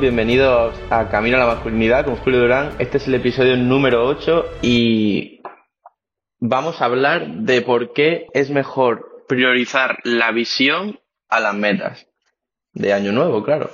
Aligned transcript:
bienvenidos 0.00 0.78
a 0.90 1.08
Camino 1.08 1.36
a 1.36 1.40
la 1.40 1.54
Masculinidad 1.54 2.04
con 2.04 2.16
Julio 2.16 2.40
Durán. 2.40 2.76
Este 2.78 2.98
es 2.98 3.08
el 3.08 3.14
episodio 3.14 3.56
número 3.56 4.06
8 4.06 4.44
y 4.62 5.42
vamos 6.38 6.80
a 6.80 6.84
hablar 6.84 7.26
de 7.28 7.62
por 7.62 7.92
qué 7.92 8.26
es 8.32 8.50
mejor 8.50 9.24
priorizar 9.26 9.98
la 10.04 10.30
visión 10.30 11.00
a 11.28 11.40
las 11.40 11.54
metas 11.54 12.06
de 12.72 12.92
año 12.92 13.10
nuevo, 13.10 13.42
claro. 13.42 13.70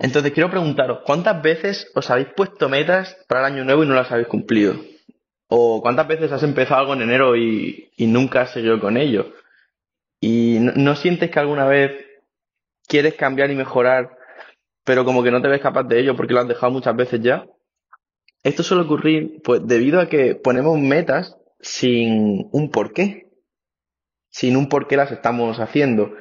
Entonces 0.00 0.32
quiero 0.32 0.50
preguntaros, 0.50 1.02
¿cuántas 1.04 1.40
veces 1.40 1.92
os 1.94 2.10
habéis 2.10 2.28
puesto 2.34 2.68
metas 2.68 3.16
para 3.28 3.46
el 3.46 3.54
año 3.54 3.64
nuevo 3.64 3.84
y 3.84 3.86
no 3.86 3.94
las 3.94 4.10
habéis 4.10 4.26
cumplido? 4.26 4.74
¿O 5.46 5.80
cuántas 5.80 6.08
veces 6.08 6.32
has 6.32 6.42
empezado 6.42 6.80
algo 6.80 6.94
en 6.94 7.02
enero 7.02 7.36
y, 7.36 7.92
nunca 7.98 8.42
has 8.42 8.52
seguido 8.52 8.80
con 8.80 8.96
ello? 8.96 9.32
¿Y 10.20 10.58
no 10.60 10.96
sientes 10.96 11.30
que 11.30 11.38
alguna 11.38 11.66
vez 11.66 11.92
quieres 12.88 13.14
cambiar 13.14 13.50
y 13.52 13.54
mejorar 13.54 14.19
pero 14.84 15.04
como 15.04 15.22
que 15.22 15.30
no 15.30 15.42
te 15.42 15.48
ves 15.48 15.60
capaz 15.60 15.84
de 15.84 16.00
ello 16.00 16.16
porque 16.16 16.34
lo 16.34 16.40
has 16.40 16.48
dejado 16.48 16.72
muchas 16.72 16.96
veces 16.96 17.20
ya. 17.20 17.46
Esto 18.42 18.62
suele 18.62 18.84
ocurrir 18.84 19.40
pues 19.44 19.66
debido 19.66 20.00
a 20.00 20.08
que 20.08 20.34
ponemos 20.34 20.78
metas 20.78 21.36
sin 21.60 22.48
un 22.52 22.70
porqué, 22.70 23.30
sin 24.30 24.56
un 24.56 24.68
porqué 24.68 24.96
las 24.96 25.12
estamos 25.12 25.58
haciendo 25.60 26.12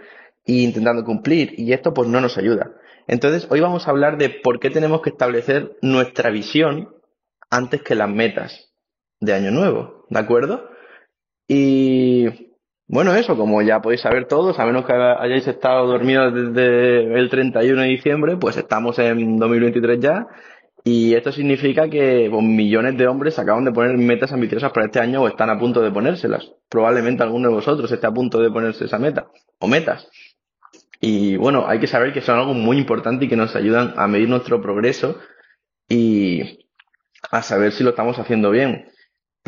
e 0.46 0.54
intentando 0.54 1.06
cumplir 1.06 1.54
y 1.58 1.72
esto 1.74 1.94
pues 1.94 2.10
no 2.10 2.20
nos 2.20 2.38
ayuda. 2.38 2.72
Entonces 3.08 3.48
hoy 3.50 3.60
vamos 3.60 3.88
a 3.88 3.92
hablar 3.92 4.18
de 4.18 4.30
por 4.30 4.60
qué 4.60 4.70
tenemos 4.70 5.02
que 5.02 5.10
establecer 5.10 5.78
nuestra 5.82 6.30
visión 6.30 6.94
antes 7.50 7.82
que 7.82 7.96
las 7.96 8.10
metas 8.10 8.72
de 9.20 9.34
año 9.34 9.52
nuevo, 9.52 10.06
¿de 10.10 10.20
acuerdo? 10.20 10.70
Y 11.48 11.79
bueno, 12.90 13.14
eso, 13.14 13.38
como 13.38 13.62
ya 13.62 13.82
podéis 13.82 14.02
saber 14.02 14.28
todos, 14.28 14.58
a 14.58 14.66
menos 14.66 14.84
que 14.84 14.94
hayáis 14.94 15.48
estado 15.48 15.86
dormidos 15.86 16.34
desde 16.34 17.20
el 17.20 17.30
31 17.30 17.84
de 17.84 17.88
diciembre, 17.88 18.36
pues 18.38 18.58
estamos 18.58 18.98
en 18.98 19.38
2023 19.38 20.00
ya. 20.00 20.26
Y 20.84 21.14
esto 21.14 21.32
significa 21.32 21.88
que 21.88 22.30
pues, 22.32 22.44
millones 22.44 22.98
de 22.98 23.08
hombres 23.08 23.38
acaban 23.38 23.64
de 23.64 23.72
poner 23.72 23.96
metas 23.96 24.34
ambiciosas 24.34 24.72
para 24.72 24.88
este 24.88 25.00
año 25.00 25.22
o 25.22 25.28
están 25.28 25.52
a 25.52 25.60
punto 25.60 25.82
de 25.82 25.92
ponérselas. 25.92 26.52
Probablemente 26.68 27.22
alguno 27.22 27.50
de 27.50 27.54
vosotros 27.54 27.92
esté 27.92 28.08
a 28.08 28.12
punto 28.12 28.42
de 28.42 28.50
ponerse 28.50 28.86
esa 28.86 28.98
meta 28.98 29.28
o 29.60 29.68
metas. 29.68 30.10
Y 31.00 31.38
bueno, 31.38 31.66
hay 31.68 31.80
que 31.80 31.86
saber 31.86 32.12
que 32.12 32.22
son 32.22 32.40
algo 32.40 32.56
muy 32.56 32.80
importante 32.80 33.26
y 33.26 33.30
que 33.30 33.36
nos 33.36 33.56
ayudan 33.56 33.94
a 33.98 34.08
medir 34.08 34.30
nuestro 34.30 34.64
progreso 34.64 35.20
y 35.88 36.66
a 37.30 37.44
saber 37.44 37.72
si 37.72 37.84
lo 37.84 37.92
estamos 37.92 38.18
haciendo 38.18 38.50
bien 38.50 38.88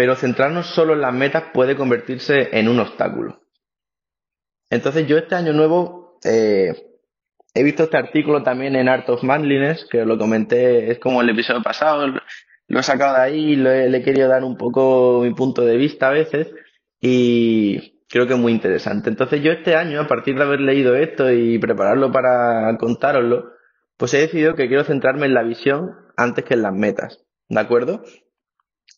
pero 0.02 0.16
centrarnos 0.16 0.66
solo 0.73 0.94
en 0.94 1.02
las 1.02 1.13
metas 1.13 1.52
puede 1.53 1.75
convertirse 1.75 2.57
en 2.57 2.67
un 2.67 2.80
obstáculo. 2.80 3.39
Entonces 4.67 5.05
yo 5.05 5.16
este 5.16 5.35
año 5.35 5.53
nuevo 5.53 6.17
eh, 6.23 6.73
he 7.53 7.61
visto 7.61 7.83
este 7.83 7.97
artículo 7.97 8.41
también 8.41 8.75
en 8.75 8.89
Art 8.89 9.07
of 9.09 9.22
Manliness, 9.22 9.85
que 9.91 10.03
lo 10.03 10.17
comenté, 10.17 10.89
es 10.89 10.97
como 10.97 11.22
el 11.22 11.29
episodio 11.29 11.61
pasado, 11.61 12.07
lo 12.07 12.79
he 12.79 12.81
sacado 12.81 13.13
de 13.16 13.22
ahí, 13.22 13.55
le 13.55 13.95
he 13.95 14.03
querido 14.03 14.27
dar 14.27 14.44
un 14.44 14.57
poco 14.57 15.19
mi 15.22 15.35
punto 15.35 15.63
de 15.63 15.77
vista 15.77 16.07
a 16.07 16.13
veces 16.13 16.52
y 16.99 18.02
creo 18.09 18.25
que 18.25 18.33
es 18.33 18.39
muy 18.39 18.53
interesante. 18.53 19.11
Entonces 19.11 19.44
yo 19.44 19.52
este 19.52 19.75
año, 19.75 20.02
a 20.02 20.07
partir 20.07 20.35
de 20.35 20.41
haber 20.41 20.61
leído 20.61 20.95
esto 20.95 21.31
y 21.31 21.59
prepararlo 21.59 22.11
para 22.11 22.75
contároslo, 22.79 23.52
pues 23.97 24.16
he 24.16 24.22
decidido 24.22 24.55
que 24.55 24.67
quiero 24.67 24.83
centrarme 24.83 25.27
en 25.27 25.35
la 25.35 25.44
visión 25.44 25.91
antes 26.17 26.44
que 26.44 26.55
en 26.55 26.63
las 26.63 26.73
metas, 26.73 27.23
¿de 27.49 27.59
acuerdo? 27.59 28.02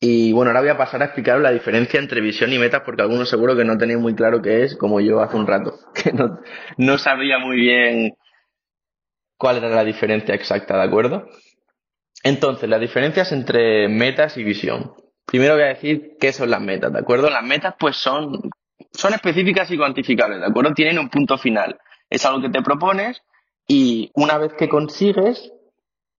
Y 0.06 0.34
bueno, 0.34 0.50
ahora 0.50 0.60
voy 0.60 0.70
a 0.70 0.78
pasar 0.78 1.02
a 1.02 1.06
explicaros 1.06 1.42
la 1.42 1.52
diferencia 1.52 1.98
entre 1.98 2.20
visión 2.20 2.52
y 2.52 2.60
metas, 2.60 2.82
porque 2.86 3.04
algunos 3.04 3.30
seguro 3.30 3.56
que 3.56 3.64
no 3.64 3.78
tenéis 3.78 4.00
muy 4.00 4.14
claro 4.14 4.42
qué 4.42 4.64
es, 4.64 4.76
como 4.76 5.00
yo 5.00 5.22
hace 5.22 5.38
un 5.38 5.48
rato, 5.48 5.80
que 5.96 6.12
no, 6.12 6.42
no 6.76 6.98
sabía 6.98 7.40
muy 7.40 7.56
bien 7.56 8.14
cuál 9.38 9.60
era 9.60 9.70
la 9.70 9.86
diferencia 9.86 10.36
exacta, 10.36 10.76
¿de 10.76 10.84
acuerdo? 10.84 11.30
Entonces, 12.22 12.68
las 12.68 12.82
diferencias 12.82 13.32
entre 13.32 13.88
metas 13.88 14.36
y 14.36 14.44
visión. 14.44 14.92
Primero 15.26 15.54
voy 15.54 15.64
a 15.64 15.68
decir 15.68 16.18
qué 16.20 16.34
son 16.34 16.50
las 16.50 16.60
metas, 16.60 16.92
¿de 16.92 17.00
acuerdo? 17.00 17.30
Las 17.30 17.44
metas 17.46 17.76
pues 17.80 17.96
son, 17.96 18.42
son 18.92 19.14
específicas 19.14 19.72
y 19.72 19.78
cuantificables, 19.78 20.42
¿de 20.42 20.48
acuerdo? 20.48 20.74
Tienen 20.74 21.00
un 21.00 21.08
punto 21.08 21.38
final. 21.38 21.80
Es 22.10 22.26
algo 22.26 22.42
que 22.42 22.50
te 22.50 22.62
propones 22.62 23.22
y 23.70 24.12
una 24.16 24.38
vez 24.38 24.52
que 24.60 24.68
consigues, 24.68 25.54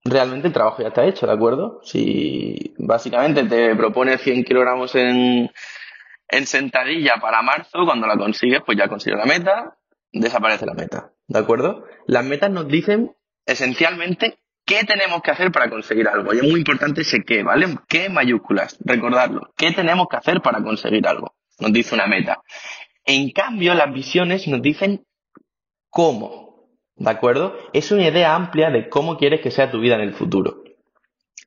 realmente 0.05 0.47
el 0.47 0.53
trabajo 0.53 0.81
ya 0.81 0.89
está 0.89 1.03
hecho, 1.03 1.25
¿de 1.25 1.33
acuerdo? 1.33 1.81
Si 1.83 2.75
básicamente 2.77 3.43
te 3.43 3.75
propones 3.75 4.21
100 4.21 4.43
kilogramos 4.43 4.93
en, 4.95 5.51
en 6.29 6.45
sentadilla 6.45 7.15
para 7.19 7.41
marzo, 7.41 7.85
cuando 7.85 8.07
la 8.07 8.15
consigues, 8.15 8.61
pues 8.65 8.77
ya 8.77 8.87
consigues 8.87 9.19
la 9.19 9.25
meta, 9.25 9.77
desaparece 10.11 10.65
la 10.65 10.75
meta, 10.75 11.11
¿de 11.27 11.39
acuerdo? 11.39 11.85
Las 12.05 12.23
metas 12.23 12.51
nos 12.51 12.67
dicen 12.67 13.15
esencialmente 13.45 14.37
qué 14.65 14.83
tenemos 14.83 15.21
que 15.21 15.31
hacer 15.31 15.51
para 15.51 15.69
conseguir 15.69 16.07
algo. 16.07 16.33
Y 16.33 16.37
es 16.37 16.43
muy 16.43 16.59
importante 16.59 17.01
ese 17.01 17.23
qué, 17.23 17.43
¿vale? 17.43 17.77
¿Qué 17.87 18.09
mayúsculas? 18.09 18.77
Recordarlo. 18.83 19.53
¿Qué 19.57 19.71
tenemos 19.71 20.07
que 20.09 20.17
hacer 20.17 20.41
para 20.41 20.61
conseguir 20.61 21.07
algo? 21.07 21.35
Nos 21.59 21.73
dice 21.73 21.95
una 21.95 22.07
meta. 22.07 22.41
En 23.05 23.31
cambio, 23.31 23.73
las 23.73 23.93
visiones 23.93 24.47
nos 24.47 24.61
dicen 24.61 25.05
cómo. 25.89 26.44
¿De 26.97 27.09
acuerdo? 27.09 27.55
Es 27.73 27.91
una 27.91 28.07
idea 28.07 28.35
amplia 28.35 28.69
de 28.69 28.87
cómo 28.89 29.17
quieres 29.17 29.41
que 29.41 29.51
sea 29.51 29.71
tu 29.71 29.79
vida 29.79 29.95
en 29.95 30.01
el 30.01 30.13
futuro. 30.13 30.63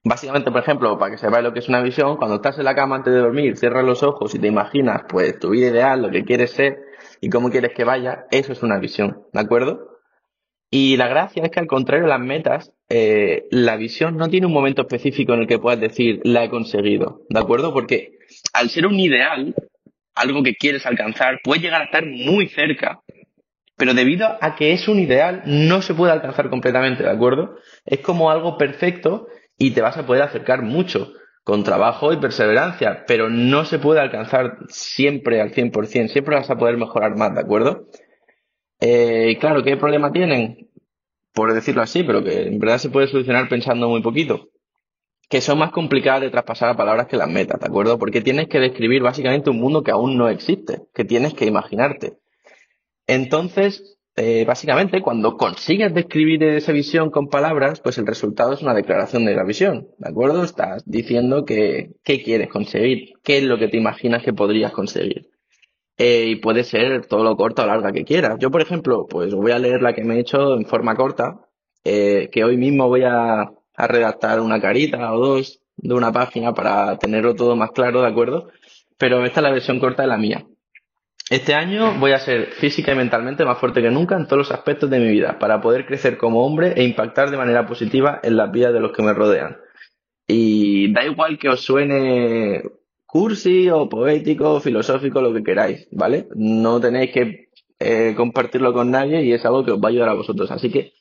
Básicamente, 0.04 0.50
por 0.50 0.62
ejemplo, 0.62 0.98
para 0.98 1.12
que 1.12 1.18
sepáis 1.18 1.44
lo 1.44 1.52
que 1.52 1.58
es 1.58 1.68
una 1.68 1.82
visión, 1.82 2.16
cuando 2.16 2.36
estás 2.36 2.58
en 2.58 2.64
la 2.64 2.74
cama 2.74 2.96
antes 2.96 3.12
de 3.12 3.20
dormir, 3.20 3.56
cierras 3.56 3.84
los 3.84 4.02
ojos 4.02 4.34
y 4.34 4.38
te 4.38 4.46
imaginas, 4.46 5.02
pues, 5.08 5.38
tu 5.38 5.50
vida 5.50 5.68
ideal, 5.68 6.02
lo 6.02 6.10
que 6.10 6.24
quieres 6.24 6.52
ser 6.52 6.78
y 7.20 7.30
cómo 7.30 7.50
quieres 7.50 7.72
que 7.74 7.84
vaya, 7.84 8.26
eso 8.30 8.52
es 8.52 8.62
una 8.62 8.78
visión, 8.78 9.22
¿de 9.32 9.40
acuerdo? 9.40 9.98
Y 10.70 10.96
la 10.98 11.08
gracia 11.08 11.42
es 11.42 11.50
que 11.50 11.60
al 11.60 11.66
contrario 11.66 12.04
de 12.04 12.10
las 12.10 12.20
metas, 12.20 12.72
eh, 12.88 13.46
la 13.50 13.76
visión 13.76 14.16
no 14.16 14.28
tiene 14.28 14.46
un 14.46 14.52
momento 14.52 14.82
específico 14.82 15.32
en 15.32 15.40
el 15.40 15.46
que 15.46 15.58
puedas 15.58 15.80
decir, 15.80 16.20
la 16.24 16.44
he 16.44 16.50
conseguido, 16.50 17.22
¿de 17.28 17.40
acuerdo? 17.40 17.72
Porque 17.72 18.18
al 18.52 18.68
ser 18.68 18.86
un 18.86 19.00
ideal, 19.00 19.54
algo 20.14 20.42
que 20.42 20.54
quieres 20.54 20.84
alcanzar, 20.86 21.40
puede 21.42 21.62
llegar 21.62 21.82
a 21.82 21.86
estar 21.86 22.04
muy 22.04 22.48
cerca, 22.48 23.00
pero 23.78 23.94
debido 23.94 24.26
a 24.40 24.56
que 24.56 24.72
es 24.72 24.88
un 24.88 24.98
ideal, 24.98 25.42
no 25.46 25.80
se 25.82 25.94
puede 25.94 26.12
alcanzar 26.12 26.50
completamente, 26.50 27.04
¿de 27.04 27.10
acuerdo? 27.10 27.56
Es 27.86 28.00
como 28.00 28.30
algo 28.30 28.58
perfecto 28.58 29.28
y 29.56 29.70
te 29.70 29.80
vas 29.80 29.96
a 29.96 30.04
poder 30.04 30.22
acercar 30.22 30.62
mucho 30.62 31.12
con 31.44 31.62
trabajo 31.62 32.12
y 32.12 32.18
perseverancia, 32.18 33.04
pero 33.06 33.30
no 33.30 33.64
se 33.64 33.78
puede 33.78 34.00
alcanzar 34.00 34.58
siempre 34.68 35.40
al 35.40 35.52
100%, 35.52 36.08
siempre 36.08 36.34
vas 36.34 36.50
a 36.50 36.58
poder 36.58 36.76
mejorar 36.76 37.16
más, 37.16 37.32
¿de 37.34 37.40
acuerdo? 37.40 37.86
Eh, 38.80 39.38
claro, 39.40 39.62
¿qué 39.62 39.76
problema 39.76 40.12
tienen? 40.12 40.68
Por 41.32 41.54
decirlo 41.54 41.80
así, 41.80 42.02
pero 42.02 42.22
que 42.22 42.48
en 42.48 42.58
verdad 42.58 42.78
se 42.78 42.90
puede 42.90 43.06
solucionar 43.06 43.48
pensando 43.48 43.88
muy 43.88 44.02
poquito. 44.02 44.48
Que 45.30 45.40
son 45.40 45.58
más 45.58 45.70
complicadas 45.70 46.22
de 46.22 46.30
traspasar 46.30 46.70
a 46.70 46.76
palabras 46.76 47.06
que 47.06 47.16
las 47.16 47.30
metas, 47.30 47.60
¿de 47.60 47.66
acuerdo? 47.66 47.98
Porque 47.98 48.22
tienes 48.22 48.48
que 48.48 48.58
describir 48.58 49.02
básicamente 49.02 49.50
un 49.50 49.60
mundo 49.60 49.82
que 49.82 49.92
aún 49.92 50.16
no 50.16 50.28
existe, 50.28 50.82
que 50.92 51.04
tienes 51.04 51.32
que 51.34 51.46
imaginarte. 51.46 52.18
Entonces, 53.08 53.98
eh, 54.16 54.44
básicamente, 54.44 55.00
cuando 55.00 55.36
consigues 55.36 55.94
describir 55.94 56.42
esa 56.44 56.72
visión 56.72 57.10
con 57.10 57.28
palabras, 57.28 57.80
pues 57.80 57.96
el 57.98 58.06
resultado 58.06 58.52
es 58.52 58.62
una 58.62 58.74
declaración 58.74 59.24
de 59.24 59.34
la 59.34 59.44
visión, 59.44 59.88
¿de 59.96 60.10
acuerdo? 60.10 60.44
Estás 60.44 60.84
diciendo 60.86 61.44
que, 61.44 61.92
qué 62.04 62.22
quieres 62.22 62.48
conseguir, 62.48 63.14
qué 63.24 63.38
es 63.38 63.44
lo 63.44 63.58
que 63.58 63.68
te 63.68 63.78
imaginas 63.78 64.22
que 64.22 64.34
podrías 64.34 64.72
conseguir. 64.72 65.30
Eh, 65.96 66.26
y 66.28 66.36
puede 66.36 66.64
ser 66.64 67.06
todo 67.06 67.24
lo 67.24 67.36
corta 67.36 67.64
o 67.64 67.66
larga 67.66 67.92
que 67.92 68.04
quieras. 68.04 68.36
Yo, 68.38 68.50
por 68.50 68.60
ejemplo, 68.60 69.06
pues 69.08 69.34
voy 69.34 69.52
a 69.52 69.58
leer 69.58 69.82
la 69.82 69.94
que 69.94 70.04
me 70.04 70.16
he 70.16 70.20
hecho 70.20 70.54
en 70.54 70.66
forma 70.66 70.94
corta, 70.94 71.48
eh, 71.84 72.28
que 72.30 72.44
hoy 72.44 72.56
mismo 72.58 72.88
voy 72.88 73.04
a, 73.04 73.40
a 73.42 73.86
redactar 73.86 74.40
una 74.40 74.60
carita 74.60 75.12
o 75.14 75.18
dos 75.18 75.60
de 75.76 75.94
una 75.94 76.12
página 76.12 76.52
para 76.52 76.98
tenerlo 76.98 77.34
todo 77.34 77.56
más 77.56 77.70
claro, 77.70 78.02
¿de 78.02 78.08
acuerdo? 78.08 78.48
Pero 78.98 79.24
esta 79.24 79.40
es 79.40 79.44
la 79.44 79.52
versión 79.52 79.80
corta 79.80 80.02
de 80.02 80.08
la 80.08 80.18
mía. 80.18 80.44
Este 81.30 81.54
año 81.54 81.98
voy 81.98 82.12
a 82.12 82.20
ser 82.20 82.52
física 82.52 82.92
y 82.92 82.96
mentalmente 82.96 83.44
más 83.44 83.58
fuerte 83.58 83.82
que 83.82 83.90
nunca 83.90 84.16
en 84.16 84.24
todos 84.24 84.38
los 84.38 84.50
aspectos 84.50 84.88
de 84.88 84.98
mi 84.98 85.08
vida, 85.10 85.38
para 85.38 85.60
poder 85.60 85.84
crecer 85.84 86.16
como 86.16 86.42
hombre 86.44 86.72
e 86.74 86.84
impactar 86.84 87.30
de 87.30 87.36
manera 87.36 87.66
positiva 87.66 88.18
en 88.22 88.38
las 88.38 88.50
vidas 88.50 88.72
de 88.72 88.80
los 88.80 88.92
que 88.92 89.02
me 89.02 89.12
rodean. 89.12 89.58
Y 90.26 90.90
da 90.92 91.04
igual 91.04 91.38
que 91.38 91.50
os 91.50 91.60
suene 91.60 92.62
cursi 93.04 93.68
o 93.68 93.90
poético 93.90 94.54
o 94.54 94.60
filosófico, 94.60 95.20
lo 95.20 95.34
que 95.34 95.42
queráis, 95.42 95.86
¿vale? 95.92 96.28
No 96.34 96.80
tenéis 96.80 97.12
que 97.12 97.48
eh, 97.78 98.14
compartirlo 98.16 98.72
con 98.72 98.90
nadie 98.90 99.22
y 99.22 99.32
es 99.32 99.44
algo 99.44 99.64
que 99.66 99.72
os 99.72 99.80
va 99.80 99.88
a 99.88 99.90
ayudar 99.90 100.08
a 100.08 100.14
vosotros. 100.14 100.50
Así 100.50 100.70
que 100.70 100.94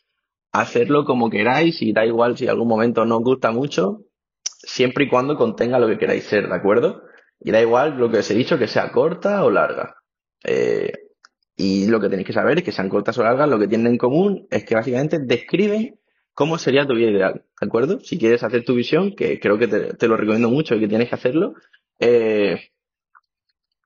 hacerlo 0.51 1.05
como 1.05 1.29
queráis 1.29 1.81
y 1.81 1.93
da 1.93 2.05
igual 2.05 2.37
si 2.37 2.43
en 2.43 2.49
algún 2.49 2.67
momento 2.67 3.05
no 3.05 3.17
os 3.17 3.23
gusta 3.23 3.51
mucho, 3.51 4.01
siempre 4.43 5.05
y 5.05 5.09
cuando 5.09 5.37
contenga 5.37 5.79
lo 5.79 5.87
que 5.87 5.97
queráis 5.97 6.25
ser, 6.25 6.49
¿de 6.49 6.55
acuerdo? 6.55 7.03
Y 7.39 7.51
da 7.51 7.61
igual 7.61 7.97
lo 7.97 8.09
que 8.11 8.17
os 8.17 8.29
he 8.29 8.35
dicho, 8.35 8.57
que 8.57 8.67
sea 8.67 8.91
corta 8.91 9.45
o 9.45 9.51
larga. 9.51 9.95
Eh, 10.43 10.91
y 11.55 11.87
lo 11.87 11.99
que 11.99 12.09
tenéis 12.09 12.27
que 12.27 12.33
saber 12.33 12.59
es 12.59 12.63
que 12.63 12.71
sean 12.71 12.89
cortas 12.89 13.17
o 13.17 13.23
largas, 13.23 13.49
lo 13.49 13.59
que 13.59 13.67
tienen 13.67 13.87
en 13.87 13.97
común 13.97 14.47
es 14.51 14.63
que 14.63 14.75
básicamente 14.75 15.17
describen 15.19 15.99
cómo 16.33 16.59
sería 16.59 16.85
tu 16.85 16.93
vida 16.93 17.09
ideal, 17.09 17.45
¿de 17.59 17.67
acuerdo? 17.67 17.99
Si 17.99 18.19
quieres 18.19 18.43
hacer 18.43 18.63
tu 18.63 18.75
visión, 18.75 19.15
que 19.15 19.39
creo 19.39 19.57
que 19.57 19.67
te, 19.67 20.07
lo 20.07 20.17
recomiendo 20.17 20.49
mucho 20.49 20.75
y 20.75 20.79
que 20.79 20.87
tienes 20.87 21.09
que 21.09 21.15
hacerlo, 21.15 21.55
eh, 21.99 22.69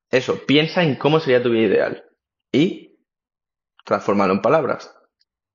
eso, 0.09 0.45
piensa 0.45 0.83
en 0.83 0.95
cómo 0.95 1.21
sería 1.21 1.41
tu 1.41 1.49
vida 1.49 1.67
ideal 1.67 2.03
y 2.51 2.99
transformarlo 3.85 4.33
en 4.33 4.41
palabras. 4.41 4.93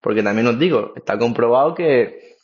Porque 0.01 0.23
también 0.23 0.47
os 0.47 0.59
digo, 0.59 0.95
está 0.97 1.19
comprobado 1.19 1.75
que 1.75 2.37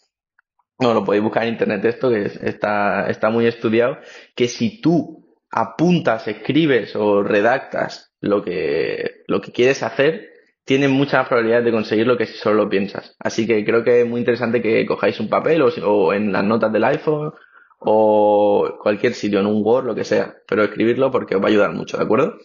no, 0.78 0.92
lo 0.92 1.04
podéis 1.04 1.24
buscar 1.24 1.44
en 1.44 1.54
internet 1.54 1.84
esto, 1.86 2.10
que 2.10 2.24
está, 2.42 3.08
está 3.08 3.30
muy 3.30 3.46
estudiado, 3.46 3.98
que 4.34 4.48
si 4.48 4.80
tú 4.80 5.21
apuntas, 5.52 6.26
escribes 6.26 6.96
o 6.96 7.22
redactas 7.22 8.12
lo 8.20 8.42
que, 8.42 9.22
lo 9.26 9.40
que 9.40 9.52
quieres 9.52 9.82
hacer, 9.82 10.30
tienes 10.64 10.90
muchas 10.90 11.28
probabilidades 11.28 11.66
de 11.66 11.72
conseguirlo 11.72 12.16
que 12.16 12.26
si 12.26 12.38
solo 12.38 12.64
lo 12.64 12.68
piensas. 12.70 13.14
Así 13.20 13.46
que 13.46 13.64
creo 13.64 13.84
que 13.84 14.00
es 14.00 14.08
muy 14.08 14.20
interesante 14.20 14.62
que 14.62 14.86
cojáis 14.86 15.20
un 15.20 15.28
papel 15.28 15.62
o, 15.62 16.12
en 16.12 16.32
las 16.32 16.44
notas 16.44 16.72
del 16.72 16.84
iPhone 16.84 17.32
o 17.78 18.78
cualquier 18.82 19.12
sitio, 19.12 19.40
en 19.40 19.46
un 19.46 19.62
Word, 19.64 19.86
lo 19.86 19.94
que 19.94 20.04
sea, 20.04 20.36
pero 20.48 20.64
escribirlo 20.64 21.10
porque 21.10 21.36
os 21.36 21.42
va 21.42 21.46
a 21.46 21.50
ayudar 21.50 21.72
mucho, 21.72 21.98
¿de 21.98 22.04
acuerdo? 22.04 22.38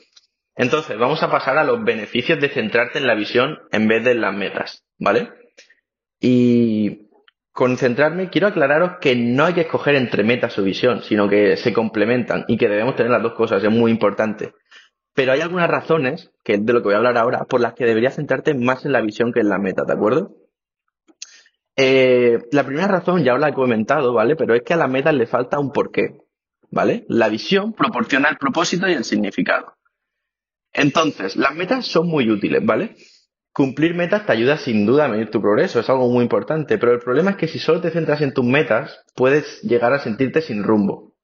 Entonces, 0.56 0.98
vamos 0.98 1.22
a 1.24 1.32
pasar 1.32 1.58
a 1.58 1.64
los 1.64 1.84
beneficios 1.84 2.42
de 2.42 2.50
centrarte 2.50 2.98
en 2.98 3.08
la 3.08 3.14
visión 3.14 3.60
en 3.72 3.88
vez 3.88 4.04
de 4.04 4.12
en 4.12 4.22
las 4.22 4.36
metas, 4.36 4.84
¿vale? 4.98 5.30
Y 6.20 7.07
concentrarme, 7.58 8.30
quiero 8.30 8.46
aclararos 8.46 9.00
que 9.02 9.16
no 9.16 9.46
hay 9.46 9.56
que 9.56 9.62
escoger 9.62 9.96
entre 9.96 10.24
metas 10.24 10.60
o 10.60 10.64
visión, 10.64 11.02
sino 11.02 11.28
que 11.28 11.58
se 11.58 11.74
complementan 11.74 12.46
y 12.48 12.56
que 12.56 12.70
debemos 12.70 12.96
tener 12.96 13.12
las 13.12 13.24
dos 13.24 13.34
cosas, 13.34 13.64
es 13.64 13.72
muy 13.72 13.90
importante. 13.90 14.54
Pero 15.16 15.32
hay 15.32 15.42
algunas 15.42 15.68
razones, 15.68 16.30
que 16.44 16.54
es 16.54 16.64
de 16.64 16.72
lo 16.72 16.82
que 16.82 16.90
voy 16.90 16.94
a 16.94 16.98
hablar 16.98 17.18
ahora, 17.18 17.46
por 17.46 17.60
las 17.60 17.74
que 17.74 17.86
deberías 17.86 18.16
centrarte 18.16 18.54
más 18.54 18.86
en 18.86 18.92
la 18.92 19.02
visión 19.02 19.34
que 19.34 19.40
en 19.40 19.50
la 19.50 19.58
meta, 19.58 19.86
¿de 19.88 19.94
acuerdo? 19.94 20.36
Eh, 21.76 22.38
la 22.52 22.64
primera 22.64 22.88
razón 22.88 23.24
ya 23.24 23.34
os 23.34 23.40
la 23.40 23.50
he 23.50 23.54
comentado, 23.56 24.14
¿vale? 24.14 24.36
Pero 24.36 24.54
es 24.54 24.62
que 24.62 24.76
a 24.76 24.78
la 24.78 24.88
meta 24.88 25.12
le 25.12 25.26
falta 25.26 25.58
un 25.58 25.72
porqué, 25.72 26.16
¿vale? 26.70 27.06
La 27.10 27.28
visión 27.28 27.74
proporciona 27.74 28.30
el 28.30 28.38
propósito 28.38 28.88
y 28.88 28.94
el 28.94 29.04
significado. 29.04 29.74
Entonces, 30.74 31.36
las 31.36 31.56
metas 31.56 31.88
son 31.88 32.06
muy 32.08 32.30
útiles, 32.30 32.64
¿vale? 32.64 32.96
Cumplir 33.58 33.96
metas 33.96 34.24
te 34.24 34.34
ayuda 34.34 34.56
sin 34.58 34.86
duda 34.86 35.06
a 35.06 35.08
medir 35.08 35.32
tu 35.32 35.42
progreso, 35.42 35.80
es 35.80 35.90
algo 35.90 36.08
muy 36.10 36.22
importante, 36.22 36.78
pero 36.78 36.94
el 36.94 37.00
problema 37.00 37.32
es 37.32 37.38
que 37.38 37.48
si 37.48 37.58
solo 37.58 37.82
te 37.82 37.90
centras 37.90 38.22
en 38.22 38.32
tus 38.32 38.46
metas, 38.46 39.04
puedes 39.16 39.64
llegar 39.64 39.94
a 39.94 39.98
sentirte 39.98 40.42
sin 40.44 40.62
rumbo, 40.62 41.16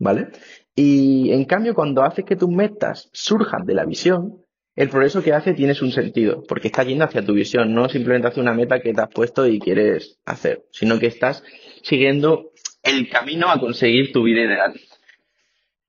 ¿vale? 0.00 0.30
Y 0.74 1.30
en 1.30 1.44
cambio, 1.44 1.74
cuando 1.74 2.02
haces 2.02 2.24
que 2.24 2.34
tus 2.34 2.48
metas 2.48 3.08
surjan 3.12 3.66
de 3.66 3.74
la 3.74 3.84
visión, 3.84 4.42
el 4.74 4.88
progreso 4.88 5.22
que 5.22 5.32
hace 5.32 5.54
tienes 5.54 5.80
un 5.80 5.92
sentido, 5.92 6.42
porque 6.48 6.66
estás 6.66 6.88
yendo 6.88 7.04
hacia 7.04 7.24
tu 7.24 7.34
visión, 7.34 7.72
no 7.72 7.88
simplemente 7.88 8.26
hacia 8.26 8.42
una 8.42 8.52
meta 8.52 8.80
que 8.80 8.92
te 8.92 9.00
has 9.00 9.14
puesto 9.14 9.46
y 9.46 9.60
quieres 9.60 10.18
hacer, 10.24 10.64
sino 10.72 10.98
que 10.98 11.06
estás 11.06 11.44
siguiendo 11.84 12.50
el 12.82 13.08
camino 13.08 13.48
a 13.48 13.60
conseguir 13.60 14.10
tu 14.10 14.24
vida 14.24 14.40
ideal. 14.40 14.74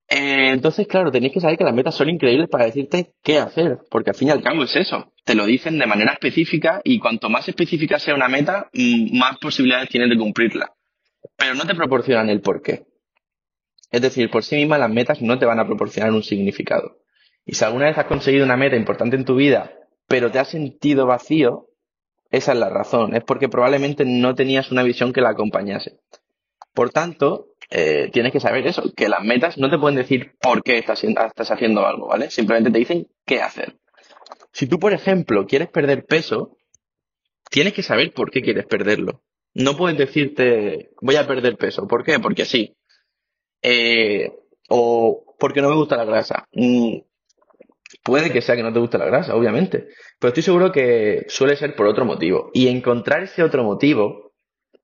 Eh, 0.09 0.51
entonces, 0.51 0.87
claro, 0.87 1.11
tenéis 1.11 1.33
que 1.33 1.41
saber 1.41 1.57
que 1.57 1.65
las 1.65 1.73
metas 1.73 1.95
son 1.95 2.09
increíbles 2.09 2.47
para 2.49 2.65
decirte 2.65 3.13
qué 3.21 3.39
hacer, 3.39 3.79
porque 3.89 4.11
al 4.11 4.15
fin 4.15 4.29
y 4.29 4.31
al 4.31 4.41
cabo 4.41 4.63
es 4.63 4.75
eso. 4.75 5.11
Te 5.25 5.35
lo 5.35 5.45
dicen 5.45 5.77
de 5.77 5.85
manera 5.85 6.13
específica 6.13 6.81
y 6.83 6.99
cuanto 6.99 7.29
más 7.29 7.47
específica 7.49 7.99
sea 7.99 8.15
una 8.15 8.29
meta, 8.29 8.69
mm, 8.73 9.17
más 9.17 9.37
posibilidades 9.37 9.89
tienes 9.89 10.09
de 10.09 10.17
cumplirla. 10.17 10.73
Pero 11.35 11.55
no 11.55 11.65
te 11.65 11.75
proporcionan 11.75 12.29
el 12.29 12.41
porqué. 12.41 12.85
Es 13.91 14.01
decir, 14.01 14.29
por 14.29 14.43
sí 14.43 14.55
mismas 14.55 14.79
las 14.79 14.89
metas 14.89 15.21
no 15.21 15.37
te 15.37 15.45
van 15.45 15.59
a 15.59 15.65
proporcionar 15.65 16.11
un 16.11 16.23
significado. 16.23 16.99
Y 17.45 17.55
si 17.55 17.65
alguna 17.65 17.85
vez 17.85 17.97
has 17.97 18.05
conseguido 18.05 18.45
una 18.45 18.57
meta 18.57 18.75
importante 18.75 19.15
en 19.15 19.25
tu 19.25 19.35
vida, 19.35 19.73
pero 20.07 20.31
te 20.31 20.39
has 20.39 20.49
sentido 20.49 21.05
vacío, 21.05 21.67
esa 22.29 22.53
es 22.53 22.59
la 22.59 22.69
razón. 22.69 23.15
Es 23.15 23.23
porque 23.23 23.49
probablemente 23.49 24.05
no 24.05 24.35
tenías 24.35 24.71
una 24.71 24.83
visión 24.83 25.13
que 25.13 25.21
la 25.21 25.29
acompañase. 25.29 25.99
Por 26.73 26.91
tanto, 26.91 27.47
eh, 27.69 28.09
tienes 28.13 28.31
que 28.31 28.39
saber 28.39 28.65
eso, 28.65 28.93
que 28.95 29.09
las 29.09 29.23
metas 29.23 29.57
no 29.57 29.69
te 29.69 29.77
pueden 29.77 29.97
decir 29.97 30.33
por 30.41 30.63
qué 30.63 30.77
estás, 30.77 31.03
haciendo 31.51 31.85
algo, 31.85 32.07
¿vale? 32.07 32.31
Simplemente 32.31 32.71
te 32.71 32.79
dicen 32.79 33.07
qué 33.25 33.41
hacer. 33.41 33.75
Si 34.53 34.67
tú, 34.67 34.79
por 34.79 34.93
ejemplo, 34.93 35.45
quieres 35.45 35.69
perder 35.69 36.05
peso, 36.05 36.57
tienes 37.49 37.73
que 37.73 37.83
saber 37.83 38.13
por 38.13 38.31
qué 38.31 38.41
quieres 38.41 38.65
perderlo. 38.65 39.21
No 39.53 39.75
puedes 39.75 39.97
decirte, 39.97 40.91
voy 41.01 41.15
a 41.15 41.27
perder 41.27 41.57
peso. 41.57 41.87
¿Por 41.87 42.03
qué? 42.03 42.19
Porque 42.19 42.45
sí. 42.45 42.75
Eh, 43.61 44.31
o 44.69 45.35
porque 45.39 45.61
no 45.61 45.69
me 45.69 45.75
gusta 45.75 45.97
la 45.97 46.05
grasa. 46.05 46.47
Mm, 46.53 46.99
puede 48.03 48.31
que 48.31 48.41
sea 48.41 48.55
que 48.55 48.63
no 48.63 48.73
te 48.73 48.79
guste 48.79 48.97
la 48.97 49.05
grasa, 49.05 49.35
obviamente. 49.35 49.89
Pero 50.19 50.29
estoy 50.29 50.43
seguro 50.43 50.71
que 50.71 51.25
suele 51.27 51.55
ser 51.55 51.75
por 51.75 51.87
otro 51.87 52.05
motivo. 52.05 52.49
Y 52.53 52.67
encontrar 52.69 53.23
ese 53.23 53.43
otro 53.43 53.63
motivo 53.63 54.26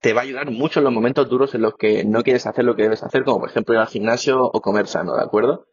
te 0.03 0.11
va 0.11 0.19
a 0.19 0.23
ayudar 0.25 0.51
mucho 0.51 0.81
en 0.81 0.83
los 0.83 0.93
momentos 0.93 1.29
duros 1.29 1.55
en 1.55 1.61
los 1.61 1.75
que 1.77 2.03
no 2.03 2.23
quieres 2.23 2.45
hacer 2.45 2.65
lo 2.65 2.75
que 2.75 2.83
debes 2.83 3.03
hacer, 3.03 3.23
como 3.23 3.39
por 3.39 3.49
ejemplo 3.49 3.73
ir 3.73 3.79
al 3.79 3.87
gimnasio 3.87 4.43
o 4.43 4.61
comer 4.61 4.85
sano, 4.87 5.15
¿de 5.15 5.23
acuerdo? 5.23 5.65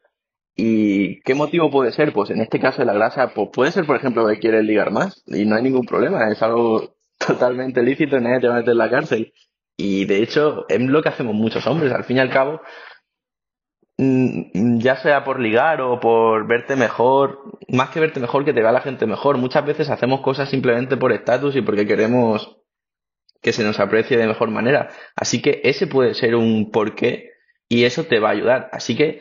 ¿Y 0.55 1.21
qué 1.23 1.35
motivo 1.35 1.69
puede 1.69 1.91
ser? 1.91 2.13
Pues 2.13 2.31
en 2.31 2.41
este 2.41 2.61
caso 2.61 2.79
de 2.79 2.87
la 2.87 2.93
grasa, 2.93 3.35
pues 3.35 3.49
puede 3.53 3.73
ser, 3.73 3.87
por 3.87 3.97
ejemplo, 3.97 4.25
que 4.29 4.39
quieres 4.39 4.63
ligar 4.65 4.93
más 4.93 5.25
y 5.27 5.47
no 5.47 5.57
hay 5.57 5.65
ningún 5.65 5.85
problema, 5.85 6.31
es 6.31 6.41
algo 6.43 6.95
totalmente 7.19 7.83
lícito 7.83 8.21
nadie 8.21 8.39
te 8.39 8.47
va 8.47 8.55
a 8.55 8.59
meter 8.59 8.71
en 8.71 8.79
la 8.79 8.89
cárcel. 8.89 9.33
Y 9.77 10.05
de 10.05 10.23
hecho, 10.23 10.65
es 10.69 10.81
lo 10.81 11.03
que 11.03 11.09
hacemos 11.09 11.35
muchos 11.35 11.67
hombres, 11.67 11.93
al 11.93 12.05
fin 12.05 12.19
y 12.19 12.21
al 12.21 12.31
cabo, 12.31 12.61
mm, 13.99 14.79
ya 14.79 14.95
sea 15.03 15.25
por 15.25 15.41
ligar 15.41 15.81
o 15.81 15.99
por 15.99 16.47
verte 16.47 16.77
mejor, 16.77 17.59
más 17.69 17.91
que 17.91 17.99
verte 17.99 18.21
mejor, 18.21 18.45
que 18.45 18.53
te 18.53 18.63
vea 18.63 18.71
la 18.71 18.81
gente 18.81 19.07
mejor, 19.07 19.39
muchas 19.39 19.67
veces 19.67 19.91
hacemos 19.91 20.21
cosas 20.21 20.49
simplemente 20.49 20.97
por 20.97 21.11
estatus 21.11 21.57
y 21.57 21.63
porque 21.63 21.85
queremos 21.85 22.60
que 23.41 23.53
se 23.53 23.65
nos 23.65 23.81
aprecie 23.81 24.17
de 24.17 24.27
mejor 24.27 24.51
manera. 24.51 24.91
Así 25.17 25.41
que 25.41 25.61
ese 25.65 25.87
puede 25.87 26.15
ser 26.15 26.35
un 26.35 26.71
porqué 26.71 27.31
y 27.69 27.85
eso 27.85 28.05
te 28.05 28.19
va 28.19 28.29
a 28.29 28.33
ayudar. 28.33 28.69
Así 28.73 28.97
que 28.97 29.21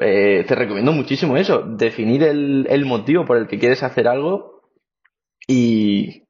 eh, 0.00 0.44
te 0.46 0.54
recomiendo 0.54 0.92
muchísimo 0.92 1.36
eso, 1.36 1.62
definir 1.62 2.22
el, 2.22 2.66
el, 2.68 2.84
motivo 2.84 3.24
por 3.24 3.36
el 3.36 3.46
que 3.46 3.58
quieres 3.58 3.82
hacer 3.82 4.08
algo 4.08 4.62
y, 5.46 6.24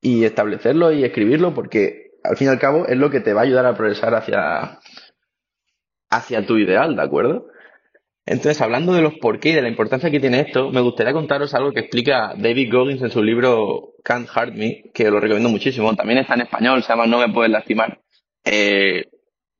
y 0.00 0.24
establecerlo 0.24 0.92
y 0.92 1.04
escribirlo 1.04 1.54
porque 1.54 2.12
al 2.22 2.36
fin 2.36 2.48
y 2.48 2.50
al 2.50 2.58
cabo 2.58 2.86
es 2.86 2.96
lo 2.96 3.10
que 3.10 3.20
te 3.20 3.34
va 3.34 3.40
a 3.42 3.44
ayudar 3.44 3.66
a 3.66 3.74
progresar 3.74 4.14
hacia, 4.14 4.78
hacia 6.10 6.46
tu 6.46 6.56
ideal, 6.56 6.96
¿de 6.96 7.02
acuerdo? 7.02 7.48
Entonces, 8.26 8.60
hablando 8.62 8.94
de 8.94 9.02
los 9.02 9.14
por 9.14 9.38
qué 9.38 9.50
y 9.50 9.54
de 9.54 9.62
la 9.62 9.68
importancia 9.68 10.10
que 10.10 10.20
tiene 10.20 10.40
esto, 10.40 10.70
me 10.70 10.80
gustaría 10.80 11.12
contaros 11.12 11.54
algo 11.54 11.72
que 11.72 11.80
explica 11.80 12.34
David 12.36 12.72
Goggins 12.72 13.02
en 13.02 13.10
su 13.10 13.22
libro 13.22 13.92
Can't 14.02 14.28
Hurt 14.34 14.54
Me, 14.54 14.84
que 14.94 15.10
lo 15.10 15.20
recomiendo 15.20 15.50
muchísimo. 15.50 15.94
También 15.94 16.20
está 16.20 16.34
en 16.34 16.42
español, 16.42 16.82
se 16.82 16.88
llama 16.88 17.06
No 17.06 17.18
me 17.18 17.32
puedes 17.32 17.52
lastimar. 17.52 18.00
Eh, 18.44 19.04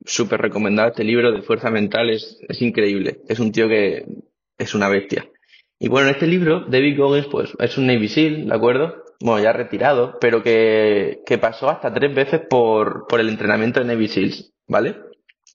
Súper 0.06 0.40
recomendado 0.40 0.90
este 0.90 1.02
libro 1.02 1.32
de 1.32 1.40
fuerza 1.40 1.70
mental, 1.70 2.10
es, 2.10 2.38
es 2.46 2.60
increíble. 2.60 3.20
Es 3.26 3.40
un 3.40 3.52
tío 3.52 3.68
que 3.68 4.04
es 4.58 4.74
una 4.74 4.88
bestia. 4.88 5.26
Y 5.78 5.88
bueno, 5.88 6.08
en 6.08 6.14
este 6.14 6.26
libro, 6.26 6.60
David 6.68 6.98
Goggins, 6.98 7.26
pues, 7.28 7.52
es 7.58 7.78
un 7.78 7.86
Navy 7.86 8.08
SEAL, 8.08 8.48
¿de 8.48 8.54
acuerdo? 8.54 9.02
Bueno, 9.20 9.42
ya 9.42 9.52
retirado, 9.52 10.18
pero 10.20 10.42
que, 10.42 11.20
que 11.24 11.38
pasó 11.38 11.70
hasta 11.70 11.92
tres 11.92 12.14
veces 12.14 12.42
por, 12.50 13.06
por 13.08 13.20
el 13.20 13.30
entrenamiento 13.30 13.80
de 13.80 13.86
Navy 13.86 14.08
SEALs, 14.08 14.52
¿vale? 14.68 14.96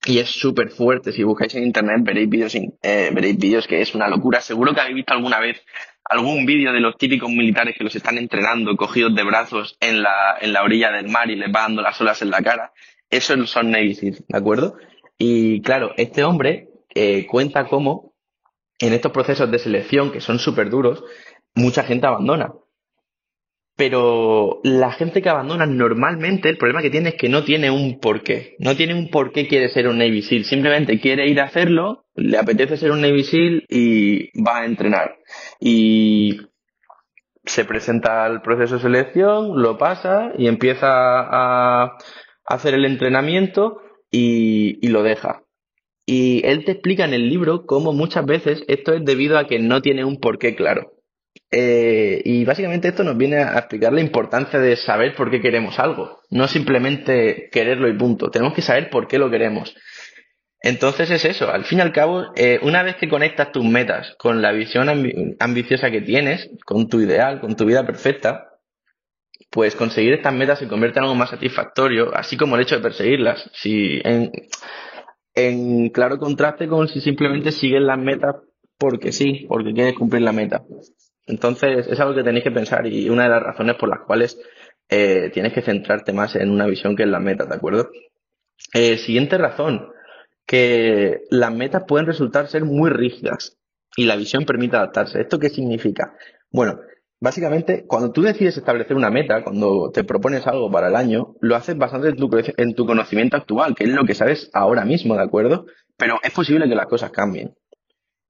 Y 0.06 0.20
es 0.20 0.29
súper 0.29 0.70
fuerte. 0.70 1.12
Si 1.12 1.24
buscáis 1.24 1.56
en 1.56 1.63
internet 1.63 1.98
veréis 2.01 2.29
vídeos, 2.29 2.56
eh, 2.56 3.10
veréis 3.13 3.38
vídeos 3.38 3.68
que 3.68 3.82
es 3.82 3.94
una 3.96 4.08
locura. 4.08 4.41
Seguro 4.41 4.74
que 4.74 4.82
habéis 4.82 4.96
visto 4.96 5.13
alguna 5.13 5.39
vez 5.39 5.63
algún 6.06 6.46
vídeo 6.46 6.74
de 6.74 6.79
los 6.79 6.98
típicos 6.98 7.29
militares 7.29 7.75
que 7.77 7.84
los 7.84 7.96
están 7.96 8.18
entrenando 8.18 8.75
cogidos 8.75 9.13
de 9.13 9.24
brazos 9.24 9.77
en 9.79 10.01
la, 10.01 10.38
en 10.41 10.53
la 10.53 10.63
orilla 10.63 10.91
del 10.91 11.10
mar 11.10 11.29
y 11.29 11.36
les 11.36 11.50
va 11.50 11.62
dando 11.62 11.82
las 11.82 12.00
olas 12.01 12.22
en 12.22 12.32
la 12.32 12.41
cara. 12.41 12.74
Esos 13.10 13.50
son 13.50 13.72
Navy 13.72 13.94
Seals, 13.94 14.24
¿de 14.27 14.38
acuerdo? 14.38 14.77
Y 15.18 15.62
claro, 15.62 15.94
este 15.98 16.24
hombre 16.24 16.70
eh, 16.96 17.27
cuenta 17.27 17.65
cómo 17.65 18.13
en 18.79 18.94
estos 18.94 19.12
procesos 19.12 19.51
de 19.51 19.60
selección 19.60 20.12
que 20.12 20.22
son 20.22 20.39
súper 20.39 20.70
duros, 20.70 21.03
mucha 21.53 21.84
gente 21.84 22.08
abandona. 22.08 22.53
Pero 23.80 24.60
la 24.66 24.92
gente 24.92 25.22
que 25.22 25.30
abandona 25.30 25.66
normalmente, 25.66 26.50
el 26.50 26.58
problema 26.58 26.82
que 26.82 26.90
tiene 26.90 27.10
es 27.12 27.16
que 27.16 27.30
no 27.30 27.46
tiene 27.46 27.72
un 27.72 28.02
porqué. 28.02 28.58
No 28.60 28.76
tiene 28.76 28.94
un 28.94 29.10
porqué 29.10 29.48
quiere 29.48 29.70
ser 29.70 29.88
un 29.88 30.00
Navy 30.00 30.22
SEAL. 30.22 30.44
Simplemente 30.44 31.00
quiere 31.00 31.30
ir 31.30 31.40
a 31.40 31.46
hacerlo, 31.46 32.04
le 32.14 32.38
apetece 32.38 32.76
ser 32.76 32.92
un 32.92 33.00
Navy 33.00 33.24
SEAL 33.24 33.64
y 33.70 34.38
va 34.38 34.58
a 34.58 34.66
entrenar. 34.66 35.16
Y 35.62 36.42
se 37.46 37.64
presenta 37.64 38.26
al 38.26 38.42
proceso 38.42 38.76
de 38.76 38.82
selección, 38.82 39.62
lo 39.62 39.78
pasa 39.78 40.34
y 40.38 40.48
empieza 40.48 40.90
a 40.90 41.96
hacer 42.44 42.74
el 42.74 42.84
entrenamiento 42.84 43.78
y, 44.12 44.86
y 44.86 44.90
lo 44.90 45.04
deja. 45.04 45.44
Y 46.06 46.46
él 46.46 46.66
te 46.66 46.74
explica 46.74 47.06
en 47.06 47.14
el 47.14 47.30
libro 47.30 47.66
cómo 47.66 47.94
muchas 47.94 48.26
veces 48.26 48.62
esto 48.68 48.92
es 48.92 49.06
debido 49.06 49.38
a 49.38 49.48
que 49.48 49.60
no 49.60 49.82
tiene 49.82 50.04
un 50.04 50.20
porqué 50.20 50.54
claro. 50.54 50.99
Eh, 51.51 52.22
y 52.25 52.46
básicamente 52.46 52.89
esto 52.89 53.03
nos 53.03 53.18
viene 53.18 53.38
a 53.38 53.58
explicar 53.58 53.91
la 53.91 54.01
importancia 54.01 54.60
de 54.60 54.75
saber 54.75 55.15
por 55.15 55.32
qué 55.32 55.41
queremos 55.41 55.79
algo, 55.79 56.22
no 56.29 56.48
simplemente 56.48 57.50
quererlo 57.51 57.88
y 57.88 57.98
punto. 57.98 58.29
Tenemos 58.29 58.53
que 58.53 58.62
saber 58.62 58.89
por 58.89 59.08
qué 59.08 59.18
lo 59.18 59.32
queremos. 59.32 59.75
Entonces 60.62 61.10
es 61.10 61.24
eso, 61.24 61.50
al 61.50 61.63
fin 61.63 61.79
y 61.79 61.82
al 61.82 61.94
cabo, 61.94 62.25
eh, 62.36 62.60
una 62.63 62.84
vez 62.84 62.98
que 62.98 63.08
conectas 63.08 63.51
tus 63.51 63.63
metas 63.63 64.13
con 64.20 64.41
la 64.41 64.51
visión 64.51 64.89
ambiciosa 65.39 65.89
que 65.89 66.01
tienes, 66.01 66.50
con 66.65 66.89
tu 66.89 67.00
ideal, 67.00 67.39
con 67.39 67.56
tu 67.56 67.65
vida 67.65 67.86
perfecta, 67.86 68.50
pues 69.50 69.75
conseguir 69.75 70.13
estas 70.13 70.34
metas 70.34 70.60
se 70.60 70.68
convierte 70.68 71.00
en 71.00 71.03
algo 71.06 71.15
más 71.15 71.29
satisfactorio, 71.29 72.13
así 72.13 72.38
como 72.38 72.56
el 72.56 72.63
hecho 72.63 72.75
de 72.75 72.82
perseguirlas. 72.82 73.50
Si 73.53 74.01
en, 74.03 74.32
en 75.34 75.89
claro 75.89 76.20
contraste 76.20 76.68
con 76.68 76.88
si 76.89 77.00
simplemente 77.00 77.51
sigues 77.51 77.82
las 77.82 77.98
metas 77.98 78.36
porque 78.77 79.12
sí, 79.12 79.46
porque 79.48 79.74
quieres 79.74 79.96
cumplir 79.96 80.22
la 80.22 80.34
meta. 80.34 80.63
Entonces, 81.30 81.88
es 81.88 82.00
algo 82.00 82.16
que 82.16 82.24
tenéis 82.24 82.44
que 82.44 82.52
pensar 82.52 82.88
y 82.88 83.08
una 83.08 83.24
de 83.24 83.30
las 83.30 83.44
razones 83.44 83.76
por 83.76 83.88
las 83.88 84.00
cuales 84.00 84.40
eh, 84.90 85.30
tienes 85.32 85.54
que 85.54 85.62
centrarte 85.62 86.12
más 86.12 86.36
en 86.36 86.50
una 86.50 86.66
visión 86.66 86.96
que 86.96 87.04
en 87.04 87.12
las 87.12 87.22
metas, 87.22 87.48
¿de 87.48 87.56
acuerdo? 87.56 87.92
Eh, 88.74 88.98
siguiente 88.98 89.38
razón, 89.38 89.92
que 90.48 91.22
las 91.30 91.54
metas 91.54 91.84
pueden 91.88 92.08
resultar 92.08 92.48
ser 92.48 92.66
muy 92.66 92.90
rígidas 92.90 93.58
y 93.96 94.06
la 94.06 94.16
visión 94.16 94.46
permite 94.46 94.78
adaptarse. 94.78 95.22
¿Esto 95.22 95.38
qué 95.38 95.50
significa? 95.50 96.16
Bueno, 96.52 96.80
básicamente, 97.20 97.86
cuando 97.86 98.12
tú 98.12 98.24
decides 98.24 98.58
establecer 98.58 98.98
una 98.98 99.12
meta, 99.12 99.44
cuando 99.44 99.92
te 99.92 100.04
propones 100.04 100.48
algo 100.48 100.72
para 100.72 100.88
el 100.88 100.96
año, 100.96 101.36
lo 101.42 101.56
haces 101.56 101.78
basándote 101.78 102.14
en 102.14 102.18
tu, 102.18 102.30
en 102.58 102.74
tu 102.74 102.88
conocimiento 102.88 103.38
actual, 103.38 103.76
que 103.76 103.84
es 103.84 103.92
lo 103.92 104.04
que 104.04 104.16
sabes 104.16 104.50
ahora 104.54 104.84
mismo, 104.84 105.16
¿de 105.16 105.22
acuerdo? 105.22 105.68
Pero 105.96 106.18
es 106.24 106.32
posible 106.32 106.68
que 106.68 106.76
las 106.76 106.88
cosas 106.88 107.12
cambien. 107.12 107.54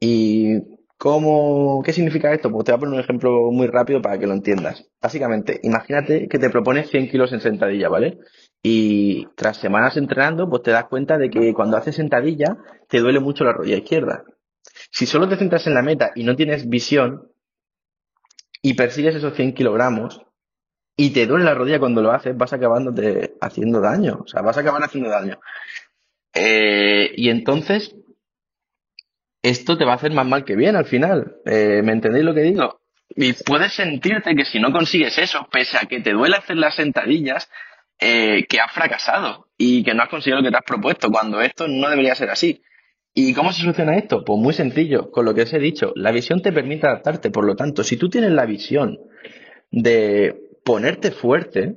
Y 0.02 0.79
¿Cómo, 1.00 1.82
¿Qué 1.82 1.94
significa 1.94 2.34
esto? 2.34 2.52
Pues 2.52 2.66
te 2.66 2.74
voy 2.74 2.78
a 2.78 2.80
poner 2.82 2.96
un 2.96 3.00
ejemplo 3.00 3.52
muy 3.54 3.68
rápido 3.68 4.02
para 4.02 4.20
que 4.20 4.28
lo 4.28 4.34
entiendas. 4.34 4.86
Básicamente, 5.02 5.58
imagínate 5.64 6.28
que 6.28 6.38
te 6.38 6.50
propones 6.50 6.90
100 6.90 7.10
kilos 7.10 7.32
en 7.32 7.40
sentadilla, 7.40 7.88
¿vale? 7.88 8.20
Y 8.62 9.26
tras 9.38 9.56
semanas 9.56 9.96
entrenando, 9.96 10.50
pues 10.50 10.62
te 10.64 10.72
das 10.72 10.88
cuenta 10.90 11.18
de 11.18 11.30
que 11.30 11.54
cuando 11.54 11.78
haces 11.78 11.96
sentadilla 11.96 12.58
te 12.90 13.00
duele 13.00 13.22
mucho 13.22 13.46
la 13.46 13.54
rodilla 13.54 13.78
izquierda. 13.78 14.26
Si 14.92 15.06
solo 15.06 15.30
te 15.30 15.38
centras 15.38 15.66
en 15.68 15.76
la 15.76 15.82
meta 15.82 16.12
y 16.16 16.26
no 16.26 16.36
tienes 16.36 16.68
visión 16.68 17.32
y 18.62 18.74
persigues 18.74 19.16
esos 19.16 19.36
100 19.36 19.54
kilogramos 19.54 20.22
y 20.98 21.12
te 21.12 21.26
duele 21.28 21.46
la 21.46 21.56
rodilla 21.56 21.80
cuando 21.80 22.02
lo 22.02 22.12
haces, 22.12 22.36
vas 22.36 22.52
acabándote 22.52 23.36
haciendo 23.40 23.80
daño. 23.80 24.20
O 24.26 24.28
sea, 24.28 24.42
vas 24.42 24.58
a 24.58 24.60
acabar 24.60 24.84
haciendo 24.84 25.10
daño. 25.10 25.40
Eh, 26.34 27.14
y 27.16 27.30
entonces, 27.30 27.96
esto 29.42 29.78
te 29.78 29.86
va 29.86 29.94
a 29.94 29.96
hacer 29.96 30.12
más 30.12 30.26
mal 30.26 30.44
que 30.46 30.56
bien 30.56 30.76
al 30.76 30.86
final. 30.86 31.36
Eh, 31.46 31.82
¿Me 31.84 31.94
entendéis 31.94 32.26
lo 32.26 32.34
que 32.34 32.42
digo? 32.42 32.80
Y 33.10 33.34
puedes 33.34 33.74
sentirte 33.74 34.36
que 34.36 34.46
si 34.46 34.60
no 34.60 34.72
consigues 34.72 35.18
eso, 35.18 35.48
pese 35.52 35.78
a 35.78 35.88
que 35.88 36.02
te 36.02 36.12
duele 36.12 36.36
hacer 36.36 36.58
las 36.58 36.76
sentadillas, 36.76 37.50
eh, 38.00 38.46
que 38.48 38.60
has 38.60 38.72
fracasado 38.72 39.48
y 39.58 39.84
que 39.84 39.94
no 39.94 40.04
has 40.04 40.10
conseguido 40.10 40.38
lo 40.38 40.44
que 40.44 40.52
te 40.52 40.58
has 40.58 40.64
propuesto, 40.64 41.10
cuando 41.10 41.42
esto 41.42 41.68
no 41.68 41.90
debería 41.90 42.16
ser 42.16 42.30
así. 42.30 42.62
¿Y 43.14 43.34
cómo 43.34 43.52
se 43.52 43.62
soluciona 43.62 43.98
esto? 43.98 44.24
Pues 44.24 44.40
muy 44.40 44.54
sencillo, 44.54 45.12
con 45.12 45.26
lo 45.26 45.34
que 45.34 45.42
os 45.42 45.54
he 45.54 45.60
dicho, 45.60 45.92
la 45.96 46.12
visión 46.12 46.42
te 46.42 46.54
permite 46.54 46.88
adaptarte, 46.88 47.32
por 47.32 47.46
lo 47.46 47.56
tanto, 47.56 47.84
si 47.84 47.98
tú 47.98 48.10
tienes 48.10 48.32
la 48.32 48.46
visión 48.46 49.00
de 49.72 50.36
ponerte 50.64 51.12
fuerte, 51.12 51.76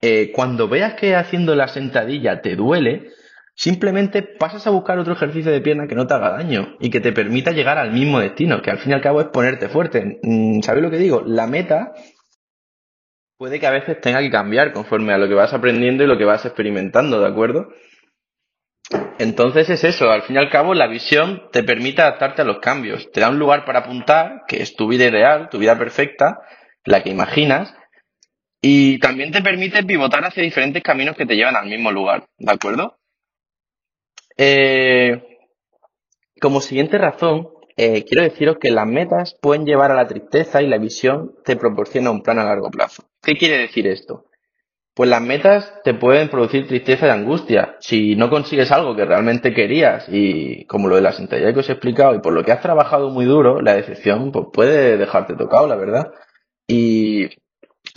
eh, 0.00 0.32
cuando 0.32 0.68
veas 0.68 0.94
que 0.94 1.14
haciendo 1.14 1.54
la 1.54 1.68
sentadilla 1.68 2.40
te 2.40 2.56
duele, 2.56 3.10
Simplemente 3.58 4.22
pasas 4.22 4.64
a 4.68 4.70
buscar 4.70 5.00
otro 5.00 5.14
ejercicio 5.14 5.50
de 5.50 5.60
pierna 5.60 5.88
que 5.88 5.96
no 5.96 6.06
te 6.06 6.14
haga 6.14 6.30
daño 6.30 6.76
y 6.78 6.90
que 6.90 7.00
te 7.00 7.10
permita 7.10 7.50
llegar 7.50 7.76
al 7.76 7.90
mismo 7.90 8.20
destino, 8.20 8.62
que 8.62 8.70
al 8.70 8.78
fin 8.78 8.92
y 8.92 8.94
al 8.94 9.00
cabo 9.00 9.20
es 9.20 9.26
ponerte 9.32 9.68
fuerte. 9.68 10.20
Mm, 10.22 10.60
¿Sabes 10.60 10.80
lo 10.80 10.92
que 10.92 10.98
digo? 10.98 11.24
La 11.26 11.48
meta 11.48 11.92
puede 13.36 13.58
que 13.58 13.66
a 13.66 13.72
veces 13.72 14.00
tenga 14.00 14.20
que 14.20 14.30
cambiar 14.30 14.72
conforme 14.72 15.12
a 15.12 15.18
lo 15.18 15.26
que 15.26 15.34
vas 15.34 15.52
aprendiendo 15.52 16.04
y 16.04 16.06
lo 16.06 16.16
que 16.16 16.24
vas 16.24 16.44
experimentando, 16.46 17.20
¿de 17.20 17.26
acuerdo? 17.26 17.66
Entonces 19.18 19.68
es 19.70 19.82
eso, 19.82 20.08
al 20.08 20.22
fin 20.22 20.36
y 20.36 20.38
al 20.38 20.50
cabo 20.50 20.72
la 20.74 20.86
visión 20.86 21.42
te 21.50 21.64
permite 21.64 22.00
adaptarte 22.00 22.42
a 22.42 22.44
los 22.44 22.60
cambios, 22.60 23.10
te 23.10 23.20
da 23.20 23.28
un 23.28 23.40
lugar 23.40 23.64
para 23.64 23.80
apuntar, 23.80 24.42
que 24.46 24.62
es 24.62 24.76
tu 24.76 24.86
vida 24.86 25.06
ideal, 25.06 25.48
tu 25.50 25.58
vida 25.58 25.76
perfecta, 25.76 26.38
la 26.84 27.02
que 27.02 27.10
imaginas, 27.10 27.74
y 28.62 29.00
también 29.00 29.32
te 29.32 29.42
permite 29.42 29.82
pivotar 29.82 30.24
hacia 30.24 30.44
diferentes 30.44 30.80
caminos 30.80 31.16
que 31.16 31.26
te 31.26 31.34
llevan 31.34 31.56
al 31.56 31.66
mismo 31.66 31.90
lugar, 31.90 32.24
¿de 32.38 32.52
acuerdo? 32.52 32.97
Eh, 34.38 35.20
como 36.40 36.60
siguiente 36.60 36.96
razón, 36.96 37.48
eh, 37.76 38.04
quiero 38.04 38.22
deciros 38.22 38.58
que 38.60 38.70
las 38.70 38.86
metas 38.86 39.36
pueden 39.40 39.66
llevar 39.66 39.90
a 39.90 39.96
la 39.96 40.06
tristeza 40.06 40.62
y 40.62 40.68
la 40.68 40.78
visión 40.78 41.34
te 41.44 41.56
proporciona 41.56 42.10
un 42.10 42.22
plan 42.22 42.38
a 42.38 42.44
largo 42.44 42.70
plazo. 42.70 43.04
¿Qué 43.22 43.34
quiere 43.34 43.58
decir 43.58 43.86
esto? 43.86 44.24
Pues 44.94 45.10
las 45.10 45.22
metas 45.22 45.72
te 45.84 45.94
pueden 45.94 46.28
producir 46.28 46.66
tristeza 46.66 47.06
y 47.06 47.10
angustia. 47.10 47.76
Si 47.80 48.16
no 48.16 48.30
consigues 48.30 48.72
algo 48.72 48.96
que 48.96 49.04
realmente 49.04 49.54
querías 49.54 50.06
y 50.08 50.64
como 50.66 50.88
lo 50.88 50.96
de 50.96 51.02
la 51.02 51.12
sentadilla 51.12 51.52
que 51.52 51.60
os 51.60 51.68
he 51.68 51.72
explicado 51.72 52.14
y 52.14 52.20
por 52.20 52.32
lo 52.32 52.44
que 52.44 52.50
has 52.50 52.60
trabajado 52.60 53.10
muy 53.10 53.24
duro, 53.24 53.60
la 53.60 53.74
decepción 53.74 54.32
pues 54.32 54.46
puede 54.52 54.96
dejarte 54.96 55.36
tocado, 55.36 55.68
la 55.68 55.76
verdad. 55.76 56.12
Y 56.66 57.28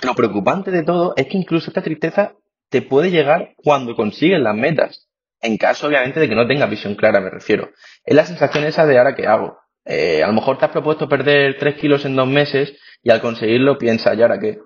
lo 0.03 0.13
preocupante 0.15 0.69
de 0.69 0.83
todo 0.83 1.13
es 1.17 1.27
que 1.27 1.38
incluso 1.38 1.69
esta 1.69 1.81
tristeza 1.81 2.36
te 2.69 2.81
puede 2.81 3.10
llegar 3.10 3.53
cuando 3.63 3.95
consigues 3.95 4.39
las 4.39 4.55
metas. 4.55 5.10
En 5.41 5.57
caso, 5.57 5.88
obviamente, 5.88 6.19
de 6.19 6.29
que 6.29 6.36
no 6.36 6.48
tengas 6.48 6.69
visión 6.69 6.95
clara, 6.95 7.19
me 7.19 7.29
refiero. 7.29 7.71
Es 8.05 8.15
la 8.15 8.25
sensación 8.25 8.63
esa 8.65 8.86
de 8.86 8.98
ahora 8.98 9.15
qué 9.15 9.27
hago. 9.27 9.60
Eh, 9.86 10.24
a 10.24 10.27
lo 10.27 10.33
mejor 10.33 10.57
te 10.57 10.65
has 10.65 10.71
propuesto 10.71 11.10
perder 11.10 11.57
3 11.57 11.75
kilos 11.75 12.05
en 12.05 12.15
dos 12.15 12.27
meses 12.27 12.77
y 13.01 13.10
al 13.10 13.21
conseguirlo 13.21 13.77
piensas, 13.77 14.15
¿y 14.17 14.21
ahora 14.21 14.39
qué? 14.39 14.60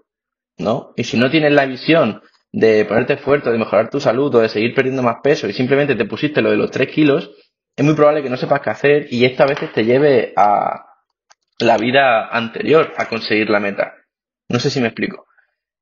¿No? 0.57 0.93
Y 0.97 1.05
si 1.05 1.17
no 1.17 1.31
tienes 1.31 1.53
la 1.53 1.65
visión 1.65 2.21
de 2.51 2.85
ponerte 2.85 3.13
esfuerzo, 3.13 3.51
de 3.51 3.57
mejorar 3.57 3.89
tu 3.89 3.99
salud 3.99 4.33
o 4.35 4.39
de 4.39 4.49
seguir 4.49 4.73
perdiendo 4.73 5.03
más 5.03 5.17
peso 5.23 5.47
y 5.47 5.53
simplemente 5.53 5.95
te 5.95 6.05
pusiste 6.05 6.41
lo 6.41 6.51
de 6.51 6.57
los 6.57 6.71
3 6.71 6.89
kilos, 6.89 7.31
es 7.75 7.85
muy 7.85 7.95
probable 7.95 8.23
que 8.23 8.29
no 8.29 8.37
sepas 8.37 8.61
qué 8.61 8.69
hacer 8.69 9.07
y 9.09 9.25
esto 9.25 9.43
a 9.43 9.47
veces 9.47 9.71
te 9.73 9.83
lleve 9.85 10.33
a 10.35 10.85
la 11.59 11.77
vida 11.77 12.27
anterior 12.27 12.93
a 12.97 13.07
conseguir 13.07 13.49
la 13.49 13.59
meta. 13.59 13.93
No 14.49 14.59
sé 14.59 14.69
si 14.69 14.79
me 14.79 14.87
explico. 14.87 15.25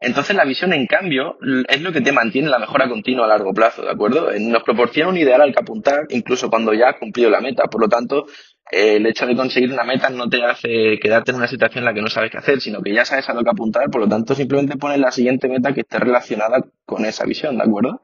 Entonces 0.04 0.36
la 0.36 0.44
visión, 0.44 0.74
en 0.74 0.86
cambio, 0.86 1.38
es 1.70 1.82
lo 1.82 1.94
que 1.94 2.02
te 2.02 2.12
mantiene 2.12 2.50
la 2.50 2.60
mejora 2.60 2.90
continua 2.90 3.24
a 3.26 3.30
largo 3.30 3.54
plazo, 3.54 3.84
¿de 3.84 3.92
acuerdo? 3.92 4.32
Nos 4.38 4.62
proporciona 4.64 5.10
un 5.10 5.18
ideal 5.18 5.40
al 5.42 5.54
que 5.54 5.62
apuntar, 5.62 6.08
incluso 6.10 6.50
cuando 6.50 6.74
ya 6.74 6.90
has 6.90 6.98
cumplido 6.98 7.30
la 7.30 7.40
meta. 7.40 7.64
Por 7.68 7.80
lo 7.80 7.88
tanto, 7.88 8.26
eh, 8.70 8.98
el 8.98 9.06
hecho 9.06 9.26
de 9.26 9.34
conseguir 9.34 9.72
una 9.72 9.86
meta 9.86 10.10
no 10.10 10.28
te 10.28 10.44
hace 10.44 11.00
quedarte 11.00 11.32
en 11.32 11.38
una 11.38 11.48
situación 11.48 11.84
en 11.84 11.86
la 11.86 11.94
que 11.94 12.02
no 12.02 12.10
sabes 12.10 12.32
qué 12.32 12.38
hacer, 12.38 12.60
sino 12.60 12.82
que 12.82 12.94
ya 12.94 13.06
sabes 13.06 13.30
a 13.30 13.34
lo 13.34 13.44
que 13.44 13.52
apuntar, 13.52 13.90
por 13.90 14.02
lo 14.02 14.10
tanto, 14.10 14.36
simplemente 14.36 14.76
pones 14.76 15.00
la 15.00 15.12
siguiente 15.12 15.48
meta 15.48 15.74
que 15.74 15.82
esté 15.82 16.00
relacionada 16.00 16.66
con 16.86 17.06
esa 17.06 17.24
visión, 17.24 17.58
¿de 17.58 17.64
acuerdo? 17.64 18.02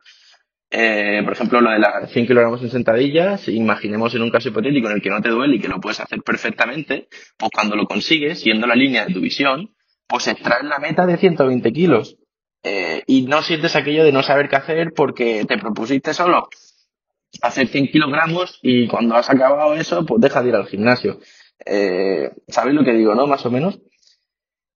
Eh, 0.72 1.22
por 1.26 1.34
ejemplo, 1.34 1.60
lo 1.60 1.72
de 1.72 1.80
las 1.80 2.12
100 2.12 2.28
kilogramos 2.28 2.62
en 2.62 2.70
sentadillas, 2.70 3.50
imaginemos 3.50 4.16
en 4.16 4.22
un 4.22 4.30
caso 4.30 4.48
hipotético 4.48 4.88
en 4.88 4.96
el 4.96 5.02
que 5.02 5.10
no 5.10 5.22
te 5.22 5.30
duele 5.30 5.58
y 5.58 5.60
que 5.60 5.68
lo 5.68 5.82
puedes 5.82 6.00
hacer 6.00 6.22
perfectamente, 6.22 7.10
pues 7.38 7.52
cuando 7.54 7.76
lo 7.76 7.86
consigues, 7.88 8.40
siendo 8.40 8.68
la 8.68 8.76
línea 8.76 9.06
de 9.06 9.14
tu 9.14 9.20
visión, 9.20 9.72
pues 10.10 10.28
extraes 10.28 10.66
la 10.66 10.80
meta 10.80 11.06
de 11.06 11.18
120 11.18 11.72
kilos. 11.72 12.18
Eh, 12.64 13.04
y 13.08 13.22
no 13.22 13.42
sientes 13.42 13.76
aquello 13.78 14.04
de 14.04 14.12
no 14.12 14.22
saber 14.22 14.50
qué 14.50 14.58
hacer 14.58 14.92
porque 14.94 15.46
te 15.46 15.58
propusiste 15.58 16.14
solo 16.14 16.50
hacer 17.42 17.68
100 17.68 17.88
kilogramos 17.88 18.60
y 18.62 18.88
cuando 18.88 19.16
has 19.16 19.30
acabado 19.30 19.76
eso, 19.76 20.06
pues 20.06 20.20
deja 20.20 20.42
de 20.42 20.50
ir 20.50 20.56
al 20.56 20.68
gimnasio. 20.68 21.20
Eh, 21.66 22.32
¿Sabéis 22.48 22.76
lo 22.76 22.84
que 22.84 22.94
digo, 22.94 23.16
no? 23.16 23.28
Más 23.28 23.46
o 23.46 23.52
menos. 23.52 23.80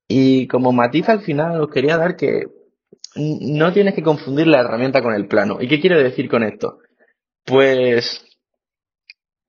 Y 0.07 0.47
como 0.47 0.71
matiz 0.71 1.09
al 1.09 1.21
final 1.21 1.59
os 1.59 1.69
quería 1.69 1.97
dar 1.97 2.15
que 2.15 2.45
no 3.15 3.73
tienes 3.73 3.95
que 3.95 4.03
confundir 4.03 4.47
la 4.47 4.59
herramienta 4.59 5.01
con 5.01 5.13
el 5.13 5.27
plano. 5.27 5.57
¿Y 5.59 5.67
qué 5.67 5.79
quiero 5.79 6.01
decir 6.01 6.29
con 6.29 6.43
esto? 6.43 6.79
Pues 7.43 8.23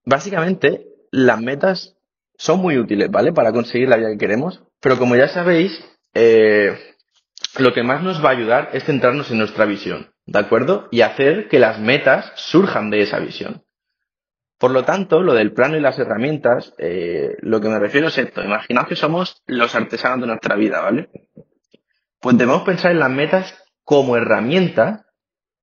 básicamente 0.04 0.86
las 1.10 1.40
metas 1.40 1.96
son 2.36 2.60
muy 2.60 2.78
útiles, 2.78 3.10
¿vale? 3.10 3.32
Para 3.32 3.52
conseguir 3.52 3.88
la 3.88 3.96
vida 3.96 4.10
que 4.10 4.18
queremos, 4.18 4.62
pero 4.84 4.98
como 4.98 5.16
ya 5.16 5.28
sabéis, 5.28 5.82
eh, 6.12 6.78
lo 7.56 7.72
que 7.72 7.82
más 7.82 8.02
nos 8.02 8.22
va 8.22 8.28
a 8.28 8.32
ayudar 8.32 8.68
es 8.74 8.84
centrarnos 8.84 9.30
en 9.30 9.38
nuestra 9.38 9.64
visión, 9.64 10.12
¿de 10.26 10.38
acuerdo? 10.38 10.88
Y 10.90 11.00
hacer 11.00 11.48
que 11.48 11.58
las 11.58 11.80
metas 11.80 12.30
surjan 12.34 12.90
de 12.90 13.00
esa 13.00 13.18
visión. 13.18 13.64
Por 14.58 14.72
lo 14.72 14.84
tanto, 14.84 15.22
lo 15.22 15.32
del 15.32 15.54
plano 15.54 15.78
y 15.78 15.80
las 15.80 15.98
herramientas, 15.98 16.74
eh, 16.76 17.34
lo 17.40 17.62
que 17.62 17.70
me 17.70 17.78
refiero 17.78 18.08
es 18.08 18.18
esto. 18.18 18.44
Imaginaos 18.44 18.86
que 18.86 18.94
somos 18.94 19.42
los 19.46 19.74
artesanos 19.74 20.20
de 20.20 20.26
nuestra 20.26 20.54
vida, 20.54 20.82
¿vale? 20.82 21.08
Pues 22.20 22.36
debemos 22.36 22.64
pensar 22.64 22.92
en 22.92 23.00
las 23.00 23.10
metas 23.10 23.54
como 23.84 24.18
herramienta 24.18 25.06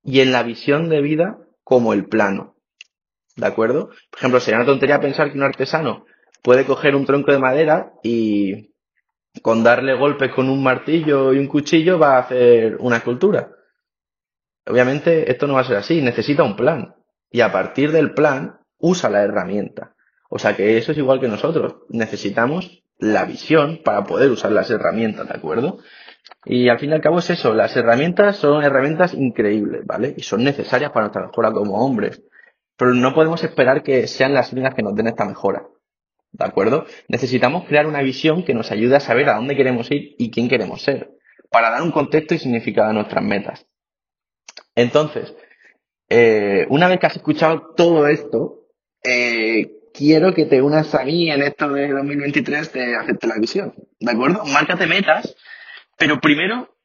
y 0.03 0.21
en 0.21 0.31
la 0.31 0.41
visión 0.41 0.89
de 0.89 0.99
vida 1.01 1.37
como 1.63 1.93
el 1.93 2.05
plano. 2.05 2.55
¿De 3.35 3.45
acuerdo? 3.45 3.89
Por 4.09 4.17
ejemplo, 4.17 4.39
sería 4.39 4.57
una 4.57 4.65
tontería 4.65 4.99
pensar 4.99 5.31
que 5.31 5.37
un 5.37 5.43
artesano 5.43 6.07
puede 6.41 6.65
coger 6.65 6.95
un 6.95 7.05
tronco 7.05 7.31
de 7.31 7.37
madera 7.37 7.91
y 8.01 8.70
con 9.41 9.63
darle 9.63 9.93
golpes 9.93 10.31
con 10.33 10.49
un 10.49 10.61
martillo 10.61 11.33
y 11.33 11.39
un 11.39 11.47
cuchillo 11.47 11.97
va 11.97 12.17
a 12.17 12.21
hacer 12.21 12.77
una 12.79 12.97
escultura. 12.97 13.51
Obviamente 14.65 15.31
esto 15.31 15.47
no 15.47 15.53
va 15.53 15.61
a 15.61 15.65
ser 15.65 15.77
así, 15.77 16.01
necesita 16.01 16.43
un 16.43 16.55
plan. 16.55 16.95
Y 17.29 17.41
a 17.41 17.51
partir 17.51 17.91
del 17.91 18.13
plan 18.13 18.59
usa 18.77 19.09
la 19.09 19.21
herramienta. 19.21 19.95
O 20.29 20.37
sea 20.37 20.55
que 20.55 20.77
eso 20.77 20.91
es 20.91 20.97
igual 20.97 21.19
que 21.19 21.27
nosotros. 21.27 21.77
Necesitamos 21.89 22.83
la 22.97 23.25
visión 23.25 23.81
para 23.83 24.03
poder 24.03 24.29
usar 24.29 24.51
las 24.51 24.69
herramientas, 24.69 25.27
¿de 25.27 25.33
acuerdo? 25.35 25.79
Y 26.45 26.69
al 26.69 26.79
fin 26.79 26.91
y 26.91 26.93
al 26.93 27.01
cabo 27.01 27.19
es 27.19 27.29
eso, 27.29 27.53
las 27.53 27.75
herramientas 27.75 28.37
son 28.37 28.63
herramientas 28.63 29.13
increíbles, 29.13 29.85
¿vale? 29.85 30.13
Y 30.15 30.21
son 30.23 30.43
necesarias 30.43 30.91
para 30.91 31.05
nuestra 31.05 31.27
mejora 31.27 31.51
como 31.51 31.83
hombres. 31.83 32.21
Pero 32.77 32.93
no 32.93 33.13
podemos 33.13 33.43
esperar 33.43 33.83
que 33.83 34.07
sean 34.07 34.33
las 34.33 34.51
únicas 34.53 34.73
que 34.73 34.83
nos 34.83 34.95
den 34.95 35.07
esta 35.07 35.25
mejora. 35.25 35.67
¿De 36.31 36.45
acuerdo? 36.45 36.85
Necesitamos 37.07 37.65
crear 37.65 37.87
una 37.87 38.01
visión 38.01 38.43
que 38.43 38.53
nos 38.53 38.71
ayude 38.71 38.95
a 38.95 39.01
saber 39.01 39.29
a 39.29 39.35
dónde 39.35 39.55
queremos 39.55 39.91
ir 39.91 40.15
y 40.17 40.31
quién 40.31 40.47
queremos 40.47 40.81
ser, 40.81 41.11
para 41.49 41.69
dar 41.69 41.81
un 41.81 41.91
contexto 41.91 42.33
y 42.33 42.39
significado 42.39 42.89
a 42.89 42.93
nuestras 42.93 43.23
metas. 43.23 43.67
Entonces, 44.75 45.35
eh, 46.09 46.65
una 46.69 46.87
vez 46.87 46.99
que 46.99 47.07
has 47.07 47.15
escuchado 47.15 47.73
todo 47.75 48.07
esto, 48.07 48.67
eh, 49.03 49.81
quiero 49.93 50.33
que 50.33 50.45
te 50.45 50.61
unas 50.61 50.93
a 50.95 51.03
mí 51.03 51.29
en 51.29 51.43
esto 51.43 51.69
de 51.69 51.89
2023 51.89 52.73
de 52.73 52.95
hacerte 52.95 53.27
la 53.27 53.39
visión. 53.39 53.73
¿De 53.99 54.11
acuerdo? 54.11 54.45
Márcate 54.45 54.87
metas, 54.87 55.35
pero 55.97 56.19
primero 56.19 56.75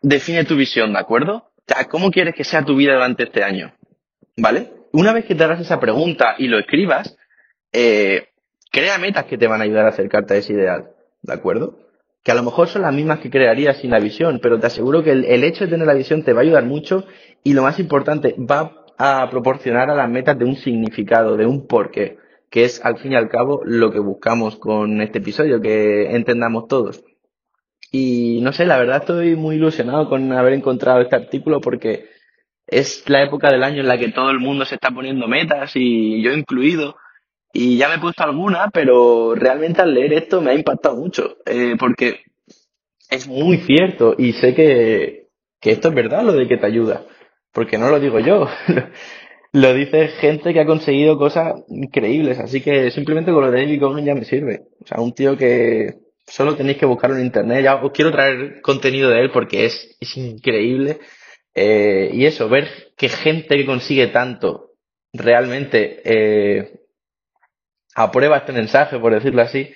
define 0.00 0.44
tu 0.44 0.56
visión, 0.56 0.92
¿de 0.92 0.98
acuerdo? 0.98 1.52
O 1.56 1.62
sea, 1.66 1.86
¿cómo 1.86 2.10
quieres 2.10 2.34
que 2.34 2.44
sea 2.44 2.64
tu 2.64 2.76
vida 2.76 2.94
durante 2.94 3.24
este 3.24 3.42
año? 3.42 3.74
¿Vale? 4.36 4.72
Una 4.92 5.12
vez 5.12 5.24
que 5.24 5.34
te 5.34 5.44
hagas 5.44 5.60
esa 5.60 5.80
pregunta 5.80 6.34
y 6.38 6.46
lo 6.46 6.58
escribas, 6.58 7.16
eh, 7.72 8.28
crea 8.74 8.98
metas 8.98 9.26
que 9.26 9.38
te 9.38 9.46
van 9.46 9.60
a 9.60 9.64
ayudar 9.64 9.86
a 9.86 9.90
acercarte 9.90 10.34
a 10.34 10.36
ese 10.38 10.52
ideal, 10.52 10.90
¿de 11.22 11.32
acuerdo? 11.32 11.78
Que 12.24 12.32
a 12.32 12.34
lo 12.34 12.42
mejor 12.42 12.66
son 12.66 12.82
las 12.82 12.92
mismas 12.92 13.20
que 13.20 13.30
crearías 13.30 13.76
sin 13.76 13.92
la 13.92 14.00
visión, 14.00 14.40
pero 14.42 14.58
te 14.58 14.66
aseguro 14.66 15.04
que 15.04 15.12
el, 15.12 15.44
hecho 15.44 15.64
de 15.64 15.70
tener 15.70 15.86
la 15.86 15.94
visión 15.94 16.24
te 16.24 16.32
va 16.32 16.40
a 16.40 16.42
ayudar 16.42 16.64
mucho 16.64 17.04
y 17.44 17.52
lo 17.52 17.62
más 17.62 17.78
importante, 17.78 18.34
va 18.38 18.84
a 18.98 19.30
proporcionar 19.30 19.90
a 19.90 19.94
las 19.94 20.10
metas 20.10 20.36
de 20.36 20.44
un 20.44 20.56
significado, 20.56 21.36
de 21.36 21.46
un 21.46 21.68
porqué, 21.68 22.18
que 22.50 22.64
es 22.64 22.84
al 22.84 22.98
fin 22.98 23.12
y 23.12 23.16
al 23.16 23.28
cabo 23.28 23.60
lo 23.64 23.92
que 23.92 24.00
buscamos 24.00 24.56
con 24.56 25.00
este 25.00 25.18
episodio, 25.18 25.60
que 25.60 26.16
entendamos 26.16 26.66
todos. 26.66 27.04
Y 27.92 28.40
no 28.42 28.52
sé, 28.52 28.66
la 28.66 28.78
verdad 28.78 29.02
estoy 29.02 29.36
muy 29.36 29.54
ilusionado 29.54 30.08
con 30.08 30.32
haber 30.32 30.54
encontrado 30.54 31.00
este 31.00 31.14
artículo 31.14 31.60
porque 31.60 32.06
es 32.66 33.08
la 33.08 33.22
época 33.22 33.52
del 33.52 33.62
año 33.62 33.82
en 33.82 33.88
la 33.88 33.98
que 33.98 34.08
todo 34.08 34.30
el 34.30 34.40
mundo 34.40 34.64
se 34.64 34.74
está 34.74 34.90
poniendo 34.90 35.28
metas 35.28 35.76
y 35.76 36.22
yo 36.22 36.32
incluido. 36.32 36.96
Y 37.54 37.78
ya 37.78 37.88
me 37.88 37.94
he 37.94 38.00
puesto 38.00 38.22
alguna, 38.24 38.68
pero 38.70 39.34
realmente 39.34 39.80
al 39.80 39.94
leer 39.94 40.12
esto 40.12 40.42
me 40.42 40.50
ha 40.50 40.54
impactado 40.54 40.96
mucho, 40.96 41.38
eh, 41.46 41.76
porque 41.78 42.20
es 43.08 43.26
muy 43.26 43.58
cierto 43.58 44.14
y 44.18 44.32
sé 44.34 44.54
que, 44.54 45.28
que 45.60 45.70
esto 45.70 45.88
es 45.88 45.94
verdad, 45.94 46.24
lo 46.24 46.32
de 46.32 46.46
que 46.46 46.58
te 46.58 46.66
ayuda 46.66 47.06
porque 47.54 47.78
no 47.78 47.88
lo 47.88 48.00
digo 48.00 48.18
yo, 48.18 48.48
lo 49.52 49.72
dice 49.72 50.08
gente 50.08 50.52
que 50.52 50.60
ha 50.60 50.66
conseguido 50.66 51.16
cosas 51.16 51.54
increíbles, 51.68 52.38
así 52.38 52.60
que 52.60 52.90
simplemente 52.90 53.32
con 53.32 53.42
lo 53.42 53.50
de 53.50 53.62
David 53.62 53.80
Goggins 53.80 54.06
ya 54.06 54.14
me 54.14 54.24
sirve. 54.24 54.62
O 54.82 54.86
sea, 54.86 55.00
un 55.00 55.14
tío 55.14 55.38
que 55.38 55.94
solo 56.26 56.56
tenéis 56.56 56.78
que 56.78 56.86
buscarlo 56.86 57.16
en 57.16 57.26
internet, 57.26 57.62
ya 57.62 57.76
os 57.76 57.92
quiero 57.92 58.10
traer 58.10 58.60
contenido 58.60 59.08
de 59.08 59.20
él 59.20 59.30
porque 59.30 59.66
es, 59.66 59.96
increíble. 60.16 60.98
Eh, 61.54 62.10
y 62.12 62.26
eso, 62.26 62.48
ver 62.48 62.68
que 62.96 63.08
gente 63.08 63.56
que 63.56 63.64
consigue 63.64 64.08
tanto 64.08 64.72
realmente 65.12 66.02
eh, 66.04 66.80
aprueba 67.94 68.38
este 68.38 68.52
mensaje, 68.52 68.98
por 68.98 69.12
decirlo 69.12 69.42
así, 69.42 69.72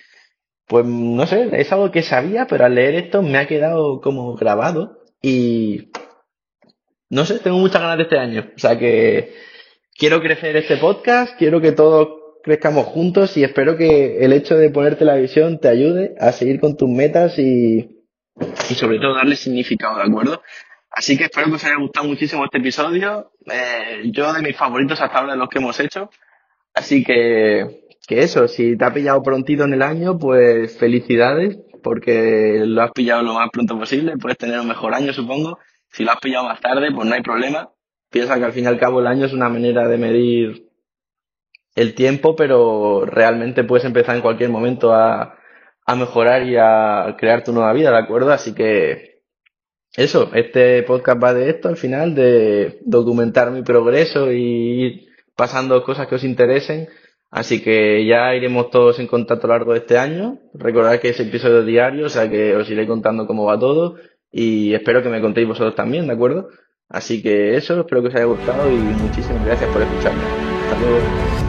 pues 0.67 0.85
no 0.85 1.27
sé, 1.27 1.49
es 1.53 1.73
algo 1.73 1.91
que 1.91 2.03
sabía, 2.03 2.47
pero 2.47 2.65
al 2.65 2.75
leer 2.75 2.95
esto 2.95 3.23
me 3.23 3.39
ha 3.39 3.47
quedado 3.47 4.01
como 4.01 4.35
grabado 4.35 4.99
y 5.23 5.91
no 7.11 7.25
sé, 7.25 7.39
tengo 7.39 7.59
muchas 7.59 7.81
ganas 7.81 7.97
de 7.97 8.03
este 8.05 8.19
año. 8.19 8.51
O 8.55 8.59
sea 8.59 8.79
que 8.79 9.35
quiero 9.97 10.21
crecer 10.21 10.57
este 10.57 10.77
podcast, 10.77 11.39
quiero 11.39 11.61
que 11.61 11.73
todos 11.73 12.09
crezcamos 12.43 12.87
juntos 12.87 13.37
y 13.37 13.45
espero 13.45 13.77
que 13.77 14.25
el 14.25 14.33
hecho 14.33 14.57
de 14.57 14.71
ponerte 14.71 15.05
la 15.05 15.17
visión 15.17 15.59
te 15.59 15.69
ayude 15.69 16.15
a 16.21 16.33
seguir 16.33 16.61
con 16.61 16.77
tus 16.77 16.89
metas 16.89 17.39
y, 17.39 18.05
y 18.71 18.75
sobre 18.75 18.99
todo 18.99 19.15
darle 19.15 19.37
significado, 19.37 19.97
¿de 19.97 20.05
acuerdo? 20.05 20.43
Así 20.91 21.17
que 21.17 21.25
espero 21.25 21.47
que 21.49 21.55
os 21.55 21.65
haya 21.65 21.77
gustado 21.77 22.07
muchísimo 22.07 22.45
este 22.45 22.59
episodio. 22.59 23.33
Eh, 23.51 24.03
yo 24.07 24.33
de 24.33 24.43
mis 24.43 24.57
favoritos 24.57 25.01
hasta 25.01 25.19
ahora 25.19 25.33
de 25.33 25.39
los 25.39 25.49
que 25.49 25.59
hemos 25.59 25.79
hecho. 25.81 26.11
Así 26.75 27.05
que, 27.05 27.88
que 28.09 28.23
eso, 28.23 28.49
si 28.49 28.77
te 28.77 28.85
ha 28.87 28.95
pillado 28.95 29.23
prontito 29.23 29.65
en 29.65 29.75
el 29.75 29.83
año, 29.83 30.19
pues 30.19 30.79
felicidades, 30.79 31.59
porque 31.83 32.63
lo 32.65 32.83
has 32.83 32.93
pillado 32.93 33.23
lo 33.23 33.35
más 33.35 33.51
pronto 33.53 33.79
posible. 33.79 34.17
Puedes 34.17 34.39
tener 34.39 34.59
un 34.59 34.67
mejor 34.67 34.95
año, 34.95 35.13
supongo. 35.13 35.59
Si 35.93 36.05
lo 36.05 36.13
has 36.13 36.19
pillado 36.19 36.47
más 36.47 36.59
tarde, 36.59 36.89
pues 36.91 37.07
no 37.07 37.15
hay 37.15 37.21
problema. 37.21 37.71
Piensa 38.11 38.39
que 38.39 38.47
al 38.47 38.53
fin 38.53 38.65
y 38.65 38.67
al 38.67 38.79
cabo 38.79 39.01
el 39.01 39.07
año 39.07 39.27
es 39.27 39.35
una 39.35 39.51
manera 39.51 39.87
de 39.87 39.99
medir 39.99 40.69
el 41.75 41.95
tiempo, 41.95 42.35
pero 42.35 43.05
realmente 43.05 43.63
puedes 43.65 43.85
empezar 43.85 44.17
en 44.17 44.23
cualquier 44.23 44.49
momento 44.49 44.95
a, 44.95 45.39
a 45.85 45.95
mejorar 45.95 46.45
y 46.45 46.57
a 46.57 47.15
crear 47.19 47.45
tu 47.45 47.53
nueva 47.53 47.75
vida, 47.75 47.91
¿de 47.91 47.99
acuerdo? 47.99 48.33
Así 48.33 48.55
que 48.55 49.21
eso, 49.95 50.31
este 50.33 50.83
podcast 50.85 51.23
va 51.23 51.35
de 51.35 51.51
esto 51.51 51.69
al 51.69 51.77
final, 51.77 52.15
de 52.15 52.79
documentar 52.87 53.51
mi 53.51 53.63
progreso 53.63 54.33
y 54.33 54.39
ir 54.83 55.09
pasando 55.37 55.85
cosas 55.85 56.09
que 56.09 56.15
os 56.15 56.25
interesen. 56.25 56.89
Así 57.31 57.63
que 57.63 58.07
ya 58.07 58.35
iremos 58.35 58.71
todos 58.71 58.99
en 58.99 59.07
contacto 59.07 59.47
a 59.47 59.49
lo 59.49 59.55
largo 59.55 59.73
de 59.73 59.81
este 59.81 59.99
año. 59.99 60.39
Recordad 60.55 60.99
que 60.99 61.11
es 61.11 61.21
episodio 61.21 61.63
diario, 61.63 62.07
o 62.07 62.09
sea 62.09 62.31
que 62.31 62.57
os 62.57 62.69
iré 62.71 62.87
contando 62.87 63.27
cómo 63.27 63.45
va 63.45 63.59
todo 63.59 63.97
y 64.31 64.75
espero 64.75 65.03
que 65.03 65.09
me 65.09 65.21
contéis 65.21 65.47
vosotros 65.47 65.75
también, 65.75 66.07
¿de 66.07 66.15
acuerdo? 66.15 66.49
Así 66.89 67.23
que 67.23 67.57
eso, 67.57 67.81
espero 67.81 68.03
que 68.03 68.09
os 68.09 68.15
haya 68.15 68.25
gustado 68.25 68.71
y 68.71 68.77
muchísimas 68.77 69.45
gracias 69.45 69.71
por 69.71 69.83
escucharme. 69.83 70.23
Hasta 70.23 70.81
luego. 70.81 71.48